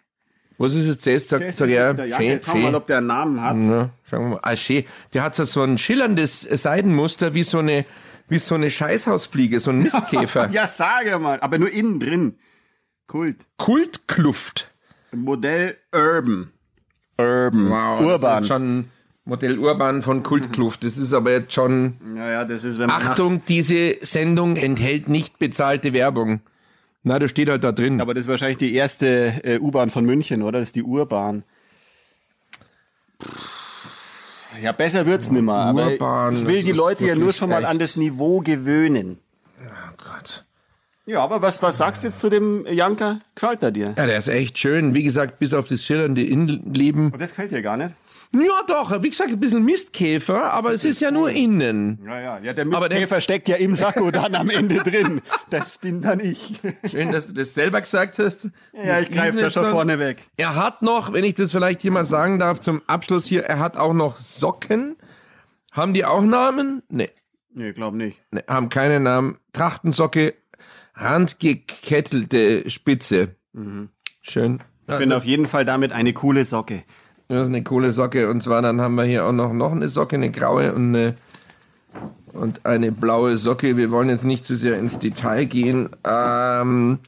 Was 0.58 0.74
ist 0.74 0.86
jetzt 0.86 1.06
das? 1.06 1.28
Sag, 1.28 1.40
Das 1.40 1.56
sag 1.56 1.68
ist 1.68 1.74
ja, 1.74 1.92
der 1.94 2.06
Janker. 2.06 2.24
schön, 2.24 2.40
Schau 2.44 2.56
mal, 2.58 2.74
ob 2.74 2.86
der 2.86 2.98
einen 2.98 3.06
Namen 3.06 3.40
hat. 3.42 3.56
Ja, 3.56 3.90
schauen 4.02 4.20
wir 4.24 4.28
mal. 4.36 4.40
Ah, 4.42 4.56
schön. 4.56 4.84
Der 5.14 5.22
hat 5.22 5.34
so- 5.34 5.44
so 5.44 5.62
ein 5.62 5.78
schillerndes 5.78 6.40
Seidenmuster 6.42 7.32
wie 7.34 7.44
so 7.44 7.58
eine, 7.60 7.86
wie 8.28 8.38
so 8.38 8.54
eine 8.56 8.70
Scheißhausfliege, 8.70 9.58
so 9.58 9.70
ein 9.70 9.78
Mistkäfer. 9.82 10.50
Ja, 10.50 10.66
sage 10.66 11.18
mal. 11.18 11.40
Aber 11.40 11.58
nur 11.58 11.70
innen 11.72 11.98
drin. 11.98 12.38
Kult. 13.06 13.36
Kultkluft. 13.56 14.70
Modell 15.12 15.76
Urban. 15.94 16.50
Urban. 17.18 17.70
Wow. 17.70 18.00
Urban. 18.02 18.44
Schon 18.44 18.84
Modell 19.24 19.58
Urban 19.58 20.02
von 20.02 20.22
Kultkluft. 20.22 20.84
Das 20.84 20.96
ist 20.98 21.12
aber 21.14 21.32
jetzt 21.32 21.52
schon, 21.54 21.94
Ja, 22.16 22.30
ja, 22.30 22.44
das 22.44 22.64
ist, 22.64 22.78
wenn 22.78 22.86
man 22.88 23.02
Achtung, 23.02 23.42
diese 23.46 23.96
Sendung 24.02 24.56
enthält 24.56 25.08
nicht 25.08 25.38
bezahlte 25.38 25.92
Werbung. 25.92 26.40
Na, 27.02 27.18
das 27.18 27.30
steht 27.30 27.48
halt 27.48 27.64
da 27.64 27.72
drin. 27.72 28.00
Aber 28.00 28.12
das 28.14 28.24
ist 28.24 28.28
wahrscheinlich 28.28 28.58
die 28.58 28.74
erste 28.74 29.42
äh, 29.44 29.58
U-Bahn 29.58 29.88
von 29.90 30.04
München, 30.04 30.42
oder? 30.42 30.58
Das 30.58 30.68
ist 30.68 30.76
die 30.76 30.82
Urbahn. 30.82 31.44
Ja, 34.62 34.72
besser 34.72 35.06
wird's 35.06 35.30
nimmer. 35.30 35.54
Aber 35.54 35.86
Urban, 35.92 36.36
ich 36.36 36.46
will 36.46 36.62
die 36.62 36.72
Leute 36.72 37.06
ja 37.06 37.14
nur 37.14 37.32
schon 37.32 37.50
mal 37.50 37.58
echt- 37.60 37.68
an 37.68 37.78
das 37.78 37.96
Niveau 37.96 38.40
gewöhnen. 38.40 39.18
oh 39.60 39.94
Gott. 39.96 40.44
Ja, 41.06 41.22
aber 41.22 41.40
was, 41.42 41.62
was 41.62 41.78
sagst 41.78 42.02
du 42.04 42.08
jetzt 42.08 42.18
zu 42.20 42.28
dem 42.28 42.66
Janker? 42.66 43.20
Gefällt 43.34 43.62
er 43.62 43.70
dir? 43.70 43.94
Ja, 43.96 44.06
der 44.06 44.18
ist 44.18 44.28
echt 44.28 44.58
schön. 44.58 44.94
Wie 44.94 45.02
gesagt, 45.02 45.38
bis 45.38 45.54
auf 45.54 45.68
das 45.68 45.82
schillernde 45.84 46.22
Innenleben. 46.22 47.10
Und 47.10 47.20
das 47.20 47.30
gefällt 47.30 47.50
dir 47.52 47.62
gar 47.62 47.76
nicht? 47.76 47.94
Ja, 48.32 48.62
doch. 48.68 49.02
Wie 49.02 49.10
gesagt, 49.10 49.30
ein 49.30 49.40
bisschen 49.40 49.64
Mistkäfer, 49.64 50.52
aber 50.52 50.72
es 50.72 50.84
ist 50.84 51.00
ja 51.00 51.10
nur 51.10 51.30
innen. 51.30 52.00
Ja, 52.06 52.20
ja. 52.20 52.38
Ja, 52.38 52.52
der 52.52 52.64
Aber 52.66 52.88
der- 52.88 53.00
Mistkäfer 53.00 53.20
steckt 53.20 53.48
ja 53.48 53.56
im 53.56 53.74
Sakko 53.74 54.10
dann 54.12 54.34
am 54.36 54.50
Ende 54.50 54.76
drin. 54.84 55.20
Das 55.50 55.78
bin 55.78 56.00
dann 56.00 56.20
ich. 56.20 56.60
Schön, 56.88 57.10
dass 57.10 57.26
du 57.26 57.32
das 57.32 57.54
selber 57.54 57.80
gesagt 57.80 58.18
hast. 58.20 58.48
Ja, 58.72 59.00
ich 59.00 59.10
greife 59.10 59.36
da 59.40 59.50
schon 59.50 59.70
vorne 59.70 59.98
weg. 59.98 60.18
Er 60.36 60.54
hat 60.54 60.82
noch, 60.82 61.12
wenn 61.12 61.24
ich 61.24 61.34
das 61.34 61.50
vielleicht 61.50 61.80
hier 61.82 61.90
mal 61.90 62.04
sagen 62.04 62.38
darf, 62.38 62.60
zum 62.60 62.82
Abschluss 62.86 63.26
hier, 63.26 63.42
er 63.42 63.58
hat 63.58 63.76
auch 63.76 63.92
noch 63.94 64.16
Socken. 64.16 64.96
Haben 65.72 65.92
die 65.94 66.04
auch 66.04 66.22
Namen? 66.22 66.82
Nee, 66.88 67.10
Nee, 67.52 67.72
glaub 67.72 67.94
nicht. 67.94 68.20
nee 68.30 68.42
haben 68.48 68.68
keine 68.68 69.00
Namen. 69.00 69.38
Trachtensocke, 69.52 70.34
handgekettelte 70.94 72.70
Spitze. 72.70 73.34
Schön. 74.22 74.60
Ich 74.88 74.96
bin 74.98 75.12
auf 75.12 75.24
jeden 75.24 75.46
Fall 75.46 75.64
damit 75.64 75.92
eine 75.92 76.12
coole 76.12 76.44
Socke. 76.44 76.82
Das 77.30 77.42
ist 77.42 77.46
eine 77.46 77.62
coole 77.62 77.92
Socke. 77.92 78.28
Und 78.28 78.42
zwar 78.42 78.60
dann 78.60 78.80
haben 78.80 78.96
wir 78.96 79.04
hier 79.04 79.24
auch 79.24 79.30
noch, 79.30 79.52
noch 79.52 79.70
eine 79.70 79.86
Socke, 79.86 80.16
eine 80.16 80.32
graue 80.32 80.74
und 80.74 80.96
eine, 80.96 81.14
und 82.32 82.66
eine 82.66 82.90
blaue 82.90 83.36
Socke. 83.36 83.76
Wir 83.76 83.92
wollen 83.92 84.08
jetzt 84.08 84.24
nicht 84.24 84.44
zu 84.44 84.56
sehr 84.56 84.76
ins 84.78 84.98
Detail 84.98 85.44
gehen. 85.44 85.90
Ähm, 86.04 86.98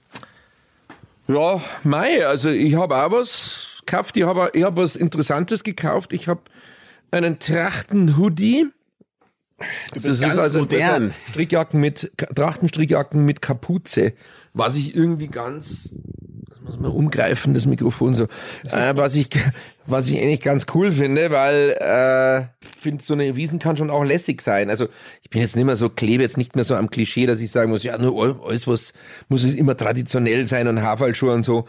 ja, 1.26 1.60
Mai, 1.82 2.24
also 2.24 2.50
ich 2.50 2.76
habe 2.76 2.94
auch 2.96 3.10
was 3.10 3.82
gekauft. 3.84 4.16
Ich 4.16 4.22
habe 4.22 4.50
ich 4.52 4.62
hab 4.62 4.76
was 4.76 4.94
Interessantes 4.94 5.64
gekauft. 5.64 6.12
Ich 6.12 6.28
habe 6.28 6.42
einen 7.10 7.40
Trachten-Hoodie. 7.40 8.68
Das 9.92 10.04
bist 10.04 10.22
ganz 10.22 10.54
modern. 10.54 11.14
Strickjacken 11.30 11.80
mit, 11.80 12.12
Trachtenstrickjacken 12.16 13.24
mit 13.24 13.42
Kapuze. 13.42 14.12
Was 14.54 14.76
ich 14.76 14.94
irgendwie 14.94 15.26
ganz, 15.26 15.96
muss 16.72 16.80
man 16.80 16.90
umgreifen, 16.92 17.54
das 17.54 17.66
Mikrofon 17.66 18.14
so, 18.14 18.24
äh, 18.70 18.94
was 18.96 19.14
ich, 19.14 19.28
was 19.86 20.08
ich 20.08 20.18
eigentlich 20.18 20.40
ganz 20.40 20.66
cool 20.74 20.90
finde, 20.90 21.30
weil, 21.30 21.70
äh, 21.70 22.46
finde, 22.80 23.02
so 23.04 23.14
eine 23.14 23.36
Wiesen 23.36 23.58
kann 23.58 23.76
schon 23.76 23.90
auch 23.90 24.04
lässig 24.04 24.40
sein. 24.40 24.70
Also, 24.70 24.88
ich 25.22 25.30
bin 25.30 25.40
jetzt 25.40 25.56
nicht 25.56 25.64
mehr 25.64 25.76
so, 25.76 25.88
klebe 25.88 26.22
jetzt 26.22 26.36
nicht 26.38 26.54
mehr 26.56 26.64
so 26.64 26.74
am 26.74 26.90
Klischee, 26.90 27.26
dass 27.26 27.40
ich 27.40 27.50
sagen 27.50 27.70
muss, 27.70 27.82
ja, 27.82 27.96
nur 27.98 28.20
all- 28.22 28.40
alles 28.44 28.66
was, 28.66 28.92
muss 29.28 29.44
es 29.44 29.54
immer 29.54 29.76
traditionell 29.76 30.46
sein 30.46 30.66
und 30.68 30.82
Haarfallschuhe 30.82 31.32
und 31.32 31.42
so. 31.44 31.66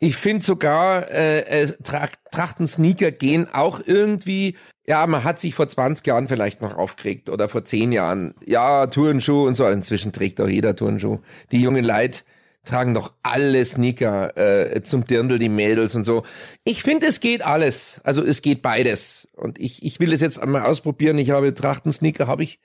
Ich 0.00 0.16
finde 0.16 0.44
sogar, 0.44 1.10
äh, 1.10 1.62
äh, 1.62 1.72
Tra 1.82 2.08
Trachten-Sneaker 2.32 3.12
gehen 3.12 3.46
auch 3.52 3.80
irgendwie, 3.84 4.56
ja, 4.86 5.06
man 5.06 5.22
hat 5.24 5.40
sich 5.40 5.54
vor 5.54 5.68
20 5.68 6.04
Jahren 6.06 6.28
vielleicht 6.28 6.60
noch 6.60 6.76
aufgeregt 6.76 7.30
oder 7.30 7.48
vor 7.48 7.64
10 7.64 7.92
Jahren. 7.92 8.34
Ja, 8.44 8.86
Turnschuh 8.88 9.46
und 9.46 9.54
so. 9.54 9.66
Inzwischen 9.66 10.12
trägt 10.12 10.40
auch 10.40 10.48
jeder 10.48 10.74
Turnschuh. 10.76 11.20
Die 11.52 11.60
jungen 11.62 11.84
Leute 11.84 12.20
tragen 12.64 12.94
doch 12.94 13.12
alle 13.22 13.64
Sneaker 13.64 14.36
äh, 14.36 14.82
zum 14.82 15.06
Dirndl, 15.06 15.38
die 15.38 15.48
Mädels 15.48 15.94
und 15.94 16.04
so. 16.04 16.24
Ich 16.64 16.82
finde, 16.82 17.06
es 17.06 17.20
geht 17.20 17.44
alles. 17.44 18.00
Also 18.04 18.22
es 18.22 18.42
geht 18.42 18.62
beides. 18.62 19.28
Und 19.36 19.60
ich, 19.60 19.82
ich 19.84 20.00
will 20.00 20.12
es 20.12 20.20
jetzt 20.20 20.38
einmal 20.38 20.62
ausprobieren. 20.62 21.18
Ich 21.18 21.30
habe 21.30 21.54
Trachten-Sneaker, 21.54 22.26
habe 22.26 22.42
ich. 22.42 22.58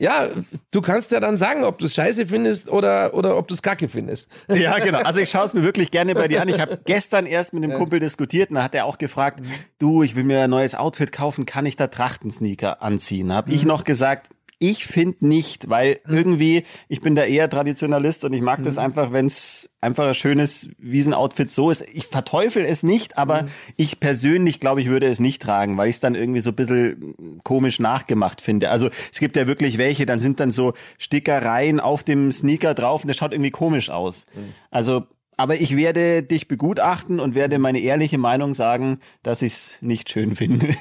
Ja, 0.00 0.28
du 0.70 0.80
kannst 0.80 1.10
ja 1.10 1.18
dann 1.18 1.36
sagen, 1.36 1.64
ob 1.64 1.78
du 1.78 1.86
es 1.86 1.94
scheiße 1.94 2.26
findest 2.26 2.68
oder, 2.68 3.14
oder 3.14 3.36
ob 3.36 3.48
du 3.48 3.54
es 3.54 3.62
kacke 3.62 3.88
findest. 3.88 4.30
Ja, 4.48 4.78
genau. 4.78 4.98
Also 4.98 5.20
ich 5.20 5.30
schaue 5.30 5.44
es 5.44 5.54
mir 5.54 5.62
wirklich 5.62 5.90
gerne 5.90 6.14
bei 6.14 6.28
dir 6.28 6.40
an. 6.40 6.48
Ich 6.48 6.60
habe 6.60 6.78
gestern 6.84 7.26
erst 7.26 7.52
mit 7.52 7.64
einem 7.64 7.76
Kumpel 7.76 7.98
diskutiert 7.98 8.50
und 8.50 8.56
da 8.56 8.62
hat 8.62 8.74
er 8.74 8.84
auch 8.84 8.98
gefragt, 8.98 9.40
du, 9.78 10.02
ich 10.02 10.14
will 10.14 10.24
mir 10.24 10.42
ein 10.42 10.50
neues 10.50 10.74
Outfit 10.74 11.10
kaufen, 11.10 11.46
kann 11.46 11.66
ich 11.66 11.74
da 11.74 11.88
Trachtensneaker 11.88 12.80
anziehen? 12.80 13.32
Habe 13.32 13.50
ich 13.50 13.64
noch 13.64 13.82
gesagt, 13.82 14.30
ich 14.60 14.86
finde 14.86 15.26
nicht, 15.26 15.68
weil 15.68 16.00
irgendwie, 16.06 16.64
ich 16.88 17.00
bin 17.00 17.14
da 17.14 17.24
eher 17.24 17.48
Traditionalist 17.48 18.24
und 18.24 18.32
ich 18.32 18.40
mag 18.40 18.62
das 18.64 18.76
einfach, 18.76 19.12
wenn 19.12 19.26
es 19.26 19.72
einfach 19.80 20.08
ein 20.08 20.14
schönes 20.14 20.70
Wiesenoutfit 20.78 21.50
so 21.50 21.70
ist. 21.70 21.86
Ich 21.92 22.06
verteufel 22.06 22.64
es 22.64 22.82
nicht, 22.82 23.16
aber 23.16 23.46
ich 23.76 24.00
persönlich 24.00 24.58
glaube, 24.58 24.80
ich 24.80 24.88
würde 24.88 25.06
es 25.06 25.20
nicht 25.20 25.40
tragen, 25.42 25.76
weil 25.76 25.88
ich 25.88 25.96
es 25.96 26.00
dann 26.00 26.16
irgendwie 26.16 26.40
so 26.40 26.50
ein 26.50 26.56
bisschen 26.56 27.40
komisch 27.44 27.78
nachgemacht 27.78 28.40
finde. 28.40 28.70
Also 28.70 28.90
es 29.12 29.20
gibt 29.20 29.36
ja 29.36 29.46
wirklich 29.46 29.78
welche, 29.78 30.06
dann 30.06 30.18
sind 30.18 30.40
dann 30.40 30.50
so 30.50 30.74
Stickereien 30.98 31.78
auf 31.78 32.02
dem 32.02 32.32
Sneaker 32.32 32.74
drauf 32.74 33.02
und 33.02 33.08
der 33.08 33.14
schaut 33.14 33.32
irgendwie 33.32 33.52
komisch 33.52 33.90
aus. 33.90 34.26
Also 34.70 35.06
aber 35.38 35.54
ich 35.54 35.76
werde 35.76 36.22
dich 36.24 36.48
begutachten 36.48 37.20
und 37.20 37.36
werde 37.36 37.58
meine 37.58 37.78
ehrliche 37.78 38.18
Meinung 38.18 38.54
sagen, 38.54 39.00
dass 39.22 39.40
ich 39.40 39.52
es 39.52 39.74
nicht 39.80 40.10
schön 40.10 40.36
finde. 40.36 40.68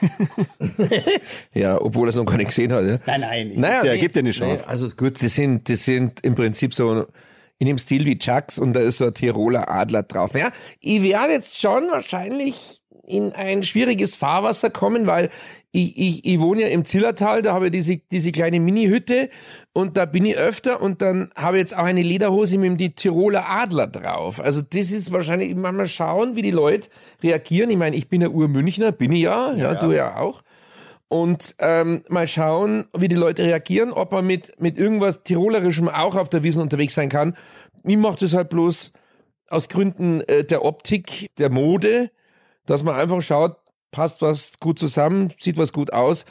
Ja, 1.53 1.81
obwohl 1.81 2.07
er 2.07 2.09
es 2.09 2.15
noch 2.15 2.25
gar 2.25 2.37
nicht 2.37 2.47
gesehen 2.47 2.71
hat. 2.71 2.85
Ja. 2.85 2.99
Nein, 3.05 3.21
nein, 3.21 3.51
ich 3.51 3.57
Naja, 3.57 3.83
nee, 3.83 3.99
geb 3.99 4.13
dir 4.13 4.19
eine 4.19 4.31
Chance. 4.31 4.63
Nee, 4.63 4.71
also 4.71 4.89
gut, 4.89 5.17
sie 5.17 5.27
sind, 5.27 5.67
die 5.67 5.75
sind 5.75 6.19
im 6.21 6.35
Prinzip 6.35 6.73
so 6.73 7.07
in 7.57 7.67
dem 7.67 7.77
Stil 7.77 8.05
wie 8.05 8.17
Chucks 8.17 8.59
und 8.59 8.73
da 8.73 8.81
ist 8.81 8.97
so 8.97 9.05
ein 9.07 9.13
Tiroler 9.13 9.69
Adler 9.69 10.03
drauf. 10.03 10.35
Ja, 10.35 10.51
ich 10.79 11.01
werde 11.01 11.33
jetzt 11.33 11.59
schon 11.59 11.89
wahrscheinlich 11.89 12.81
in 13.07 13.31
ein 13.31 13.63
schwieriges 13.63 14.17
Fahrwasser 14.17 14.69
kommen, 14.69 15.07
weil 15.07 15.29
ich, 15.71 15.97
ich, 15.97 16.25
ich 16.25 16.39
wohne 16.39 16.63
ja 16.63 16.67
im 16.67 16.83
Zillertal, 16.83 17.41
da 17.41 17.53
habe 17.53 17.67
ich 17.67 17.71
diese, 17.71 17.97
diese 18.11 18.31
kleine 18.31 18.59
Mini-Hütte 18.59 19.29
und 19.73 19.95
da 19.95 20.05
bin 20.05 20.25
ich 20.25 20.35
öfter 20.37 20.81
und 20.81 21.01
dann 21.01 21.29
habe 21.35 21.57
ich 21.57 21.61
jetzt 21.61 21.77
auch 21.77 21.83
eine 21.83 22.01
Lederhose 22.01 22.57
mit 22.57 22.79
dem 22.79 22.95
Tiroler 22.95 23.47
Adler 23.49 23.87
drauf. 23.87 24.39
Also 24.41 24.61
das 24.61 24.91
ist 24.91 25.11
wahrscheinlich, 25.11 25.55
mal 25.55 25.87
schauen, 25.87 26.35
wie 26.35 26.41
die 26.41 26.51
Leute 26.51 26.89
reagieren. 27.23 27.69
Ich 27.69 27.77
meine, 27.77 27.95
ich 27.95 28.09
bin 28.09 28.21
ja 28.21 28.27
Urmünchner, 28.27 28.91
bin 28.91 29.13
ich 29.13 29.21
ja, 29.21 29.53
ja, 29.53 29.75
du 29.75 29.93
ja 29.93 30.17
auch. 30.17 30.43
und 31.07 31.55
ähm, 31.59 32.03
mal 32.09 32.27
schauen, 32.27 32.85
wie 32.93 33.07
die 33.07 33.15
Leute 33.15 33.43
reagieren, 33.43 33.91
ob 33.91 34.11
er 34.11 34.21
mit, 34.21 34.59
mit 34.59 34.77
irgendwas 34.77 35.23
Tirolerischem 35.23 35.87
auch 35.87 36.15
auf 36.15 36.29
der 36.29 36.43
Wiesn 36.43 36.61
unterwegs 36.61 36.95
sein 36.95 37.09
kann. 37.09 37.37
Mir 37.83 37.97
macht 37.97 38.21
es 38.21 38.33
halt 38.33 38.49
bloß 38.49 38.91
aus 39.47 39.69
Gründen 39.69 40.21
äh, 40.21 40.43
der 40.43 40.65
Optik, 40.65 41.29
der 41.37 41.49
Mode, 41.49 42.11
dass 42.67 42.83
man 42.83 42.95
einfach 42.95 43.21
schaut, 43.21 43.57
passt 43.91 44.21
was 44.21 44.59
gut 44.59 44.77
zusammen, 44.77 45.33
sieht 45.39 45.57
was 45.57 45.73
gut 45.73 45.91
aus. 45.91 46.25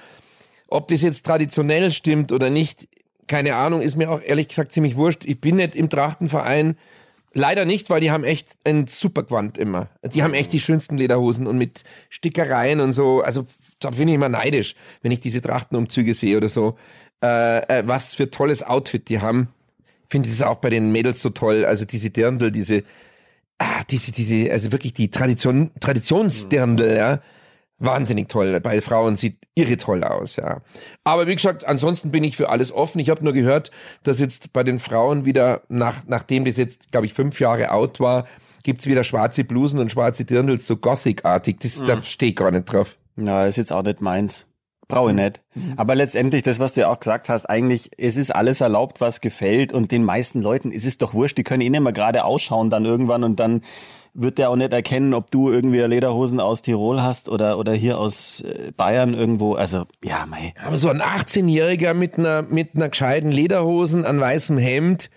Ob 0.68 0.88
das 0.88 1.02
jetzt 1.02 1.26
traditionell 1.26 1.90
stimmt 1.90 2.30
oder 2.30 2.50
nicht, 2.50 2.88
keine 3.26 3.56
Ahnung, 3.56 3.82
ist 3.82 3.96
mir 3.96 4.10
auch 4.10 4.22
ehrlich 4.22 4.48
gesagt 4.48 4.72
ziemlich 4.72 4.96
wurscht. 4.96 5.24
Ich 5.24 5.40
bin 5.40 5.56
nicht 5.56 5.74
im 5.74 5.90
Trachtenverein. 5.90 6.76
Leider 7.32 7.64
nicht, 7.64 7.90
weil 7.90 8.00
die 8.00 8.10
haben 8.10 8.24
echt 8.24 8.56
ein 8.64 8.86
super 8.86 9.22
Quant 9.22 9.58
immer. 9.58 9.88
Die 10.02 10.22
haben 10.22 10.32
echt 10.32 10.52
die 10.52 10.60
schönsten 10.60 10.96
Lederhosen 10.96 11.46
und 11.46 11.58
mit 11.58 11.82
Stickereien 12.08 12.80
und 12.80 12.92
so. 12.92 13.20
Also 13.20 13.46
da 13.78 13.90
bin 13.90 14.08
ich 14.08 14.14
immer 14.14 14.28
neidisch, 14.28 14.74
wenn 15.02 15.12
ich 15.12 15.20
diese 15.20 15.42
Trachtenumzüge 15.42 16.14
sehe 16.14 16.36
oder 16.36 16.48
so. 16.48 16.76
Äh, 17.22 17.80
äh, 17.80 17.82
was 17.86 18.14
für 18.14 18.30
tolles 18.30 18.62
Outfit 18.62 19.08
die 19.08 19.20
haben. 19.20 19.48
Ich 20.04 20.10
finde 20.10 20.28
das 20.28 20.40
auch 20.42 20.56
bei 20.56 20.70
den 20.70 20.92
Mädels 20.92 21.20
so 21.20 21.30
toll. 21.30 21.64
Also 21.64 21.84
diese 21.84 22.10
Dirndl, 22.10 22.50
diese, 22.50 22.84
ah, 23.58 23.82
diese, 23.90 24.12
diese, 24.12 24.50
also 24.50 24.72
wirklich 24.72 24.92
die 24.94 25.10
Tradition, 25.10 25.70
Traditionsdirndl, 25.80 26.96
ja 26.96 27.20
wahnsinnig 27.78 28.28
toll. 28.28 28.58
Bei 28.60 28.80
Frauen 28.80 29.16
sieht 29.16 29.38
irre 29.54 29.76
toll 29.76 30.04
aus, 30.04 30.36
ja. 30.36 30.62
Aber 31.04 31.26
wie 31.26 31.34
gesagt, 31.34 31.66
ansonsten 31.66 32.10
bin 32.10 32.24
ich 32.24 32.36
für 32.36 32.48
alles 32.48 32.72
offen. 32.72 32.98
Ich 32.98 33.10
habe 33.10 33.22
nur 33.22 33.32
gehört, 33.32 33.70
dass 34.02 34.18
jetzt 34.18 34.52
bei 34.52 34.62
den 34.62 34.78
Frauen 34.78 35.24
wieder, 35.24 35.62
nach, 35.68 36.04
nachdem 36.06 36.44
das 36.44 36.56
jetzt, 36.56 36.90
glaube 36.90 37.06
ich, 37.06 37.14
fünf 37.14 37.40
Jahre 37.40 37.70
out 37.72 38.00
war, 38.00 38.26
gibt's 38.62 38.86
wieder 38.86 39.04
schwarze 39.04 39.44
Blusen 39.44 39.78
und 39.78 39.90
schwarze 39.90 40.24
Dirndls, 40.24 40.66
so 40.66 40.76
Gothic-artig. 40.76 41.58
Das, 41.60 41.80
mhm. 41.80 41.86
Da 41.86 42.02
stehe 42.02 42.30
ich 42.30 42.36
gar 42.36 42.50
nicht 42.50 42.64
drauf. 42.64 42.96
Ja, 43.16 43.46
ist 43.46 43.56
jetzt 43.56 43.72
auch 43.72 43.82
nicht 43.82 44.00
meins. 44.00 44.46
Brauche 44.88 45.10
ich 45.10 45.16
nicht. 45.16 45.42
Aber 45.76 45.96
letztendlich, 45.96 46.44
das, 46.44 46.60
was 46.60 46.72
du 46.72 46.82
ja 46.82 46.88
auch 46.88 47.00
gesagt 47.00 47.28
hast, 47.28 47.46
eigentlich, 47.46 47.90
es 47.98 48.16
ist 48.16 48.32
alles 48.32 48.60
erlaubt, 48.60 49.00
was 49.00 49.20
gefällt 49.20 49.72
und 49.72 49.90
den 49.90 50.04
meisten 50.04 50.40
Leuten 50.40 50.70
ist 50.70 50.86
es 50.86 50.96
doch 50.98 51.12
wurscht, 51.12 51.38
die 51.38 51.42
können 51.44 51.62
eh 51.62 51.70
nicht 51.70 51.80
mehr 51.80 51.92
gerade 51.92 52.24
ausschauen 52.24 52.70
dann 52.70 52.84
irgendwann 52.84 53.24
und 53.24 53.40
dann 53.40 53.62
wird 54.14 54.38
der 54.38 54.48
auch 54.48 54.56
nicht 54.56 54.72
erkennen, 54.72 55.12
ob 55.12 55.30
du 55.30 55.50
irgendwie 55.50 55.80
Lederhosen 55.80 56.40
aus 56.40 56.62
Tirol 56.62 57.02
hast 57.02 57.28
oder, 57.28 57.58
oder 57.58 57.72
hier 57.74 57.98
aus 57.98 58.40
äh, 58.40 58.72
Bayern 58.76 59.12
irgendwo. 59.12 59.54
Also, 59.54 59.84
ja, 60.02 60.24
mei. 60.26 60.52
Aber 60.64 60.78
so 60.78 60.88
ein 60.88 61.02
18-Jähriger 61.02 61.92
mit 61.92 62.18
einer, 62.18 62.42
mit 62.42 62.76
einer 62.76 62.88
gescheiten 62.88 63.30
Lederhosen, 63.30 64.06
an 64.06 64.18
weißem 64.18 64.56
Hemd 64.56 65.10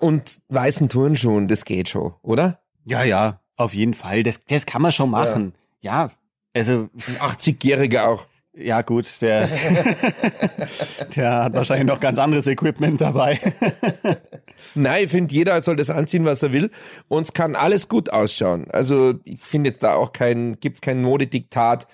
und 0.00 0.40
weißen 0.48 0.88
Turnschuhen, 0.88 1.48
das 1.48 1.64
geht 1.64 1.88
schon, 1.88 2.12
oder? 2.22 2.58
Ja, 2.84 3.04
ja, 3.04 3.40
auf 3.56 3.72
jeden 3.72 3.94
Fall. 3.94 4.22
Das, 4.22 4.44
das 4.46 4.66
kann 4.66 4.82
man 4.82 4.92
schon 4.92 5.10
machen. 5.10 5.54
Ja, 5.80 6.06
ja 6.06 6.10
also. 6.54 6.90
Ein 7.06 7.16
80-Jähriger 7.16 8.04
auch. 8.04 8.26
Ja, 8.54 8.82
gut, 8.82 9.08
der, 9.22 9.48
der 11.16 11.44
hat 11.44 11.54
wahrscheinlich 11.54 11.86
noch 11.86 12.00
ganz 12.00 12.18
anderes 12.18 12.46
Equipment 12.46 13.00
dabei. 13.00 13.40
Nein, 14.74 15.04
ich 15.04 15.10
finde, 15.10 15.34
jeder 15.34 15.60
soll 15.62 15.76
das 15.76 15.88
anziehen, 15.88 16.26
was 16.26 16.42
er 16.42 16.52
will. 16.52 16.70
Und 17.08 17.22
es 17.22 17.32
kann 17.32 17.56
alles 17.56 17.88
gut 17.88 18.10
ausschauen. 18.10 18.66
Also 18.70 19.14
ich 19.24 19.40
finde 19.40 19.70
jetzt 19.70 19.82
da 19.82 19.94
auch 19.94 20.12
kein, 20.12 20.60
gibt's 20.60 20.82
kein 20.82 21.02
Modediktat. 21.02 21.86